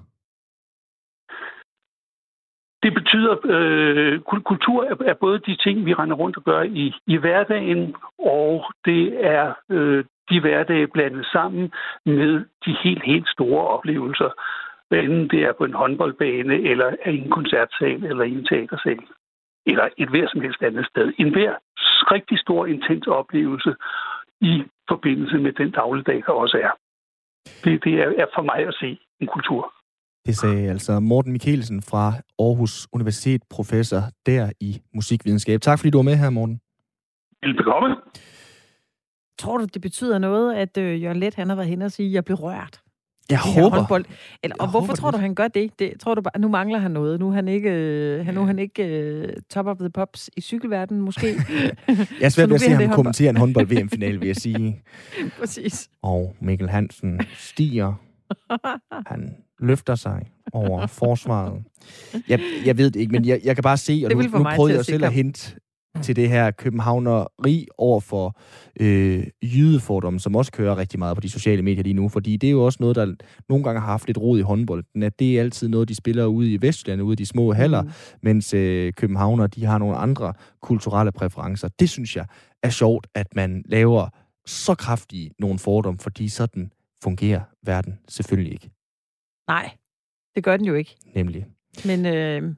[2.84, 6.93] Det betyder, øh, kultur er, er både de ting, vi render rundt og gør i,
[7.07, 11.71] i hverdagen, og det er øh, de hverdage blandet sammen
[12.05, 14.30] med de helt, helt store oplevelser.
[14.89, 18.99] Hvad enten det er på en håndboldbane, eller i en koncertsal, eller i en teatersal,
[19.65, 21.13] eller et hver som helst andet sted.
[21.17, 21.53] En hver
[22.11, 23.75] rigtig stor, intens oplevelse
[24.41, 26.71] i forbindelse med den dagligdag, der også er.
[27.63, 29.73] Det, det er, er for mig at se en kultur.
[30.30, 35.61] Det sagde altså Morten Mikkelsen fra Aarhus Universitet, professor der i musikvidenskab.
[35.61, 36.59] Tak fordi du var med her, Morten.
[37.41, 37.95] Velbekomme.
[39.39, 42.07] Tror du, det betyder noget, at øh, Jørgen Let han har været hen og sige,
[42.07, 42.82] at jeg blev rørt?
[43.30, 43.77] Jeg håber.
[43.77, 44.05] Håndbold.
[44.43, 45.80] Eller, og hvorfor tror du, han gør det?
[45.80, 45.99] det?
[45.99, 47.19] Tror du bare, nu mangler han noget?
[47.19, 50.41] Nu er han ikke, øh, nu er han ikke uh, top of the pops i
[50.41, 51.27] cykelverdenen, måske?
[52.19, 54.84] jeg er svært ved at se ham kommentere en håndbold-VM-finale, vil jeg sige.
[55.39, 55.89] Præcis.
[56.01, 57.93] Og Mikkel Hansen stiger.
[59.07, 61.64] Han løfter sig over forsvaret.
[62.30, 64.76] Jeg, jeg ved det ikke, men jeg, jeg kan bare se, og nu, nu prøvede
[64.76, 65.55] jeg selv at hente
[66.01, 68.39] til det her københavneri over for
[68.80, 72.47] øh, jydefordomme, som også kører rigtig meget på de sociale medier lige nu, fordi det
[72.47, 73.16] er jo også noget, der
[73.49, 76.26] nogle gange har haft lidt rod i håndbolden, at det er altid noget, de spiller
[76.26, 77.89] ude i Vestjylland, ude i de små haller, mm.
[78.24, 81.68] mens øh, københavner, de har nogle andre kulturelle præferencer.
[81.80, 82.26] Det synes jeg
[82.64, 84.10] er sjovt, at man laver
[84.45, 86.72] så kraftige nogle fordomme, fordi sådan
[87.03, 88.70] fungerer verden selvfølgelig ikke.
[89.49, 89.71] Nej,
[90.35, 90.95] det gør den jo ikke.
[91.15, 91.45] Nemlig.
[91.85, 92.55] Men øh,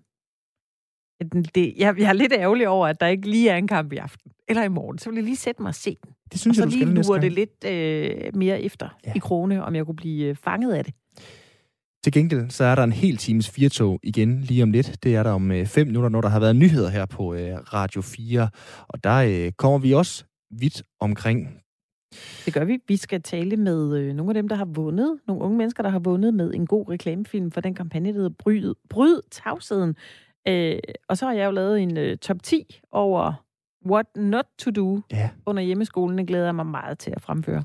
[1.55, 3.97] det, jeg, jeg er lidt ærgerlig over, at der ikke lige er en kamp i
[3.97, 4.31] aften.
[4.47, 4.97] Eller i morgen.
[4.97, 6.13] Så vil jeg lige sætte mig og se den.
[6.31, 9.13] Det synes og jeg, så lige lure det lidt øh, mere efter ja.
[9.15, 10.93] i krone, om jeg kunne blive øh, fanget af det.
[12.03, 15.03] Til gengæld, så er der en hel times firtog igen lige om lidt.
[15.03, 17.57] Det er der om øh, fem minutter, når der har været nyheder her på øh,
[17.73, 18.49] Radio 4.
[18.87, 21.61] Og der øh, kommer vi også vidt omkring
[22.45, 22.80] det gør vi.
[22.88, 25.89] Vi skal tale med øh, nogle af dem, der har vundet, nogle unge mennesker, der
[25.89, 29.95] har vundet med en god reklamefilm for den kampagne, der hedder Bryd, Bryd Tavsheden.
[30.47, 33.34] Øh, og så har jeg jo lavet en øh, top 10 over
[33.86, 35.30] What Not To Do ja.
[35.45, 36.18] under hjemmeskolen.
[36.18, 37.64] Det glæder jeg mig meget til at fremføre.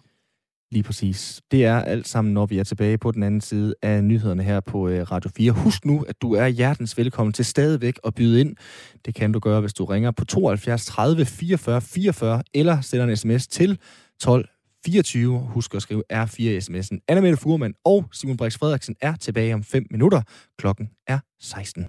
[0.70, 1.42] Lige præcis.
[1.50, 4.60] Det er alt sammen, når vi er tilbage på den anden side af nyhederne her
[4.60, 5.52] på øh, Radio 4.
[5.52, 8.56] Husk nu, at du er hjertens velkommen til stadigvæk at byde ind.
[9.04, 13.16] Det kan du gøre, hvis du ringer på 72 30 44 44 eller sender en
[13.16, 13.78] sms til
[14.20, 14.44] 12
[14.86, 15.38] 24.
[15.38, 16.98] Husk at skrive R4 i sms'en.
[17.08, 20.22] Anna Furman og Simon Brix Frederiksen er tilbage om 5 minutter.
[20.58, 21.86] Klokken er 16.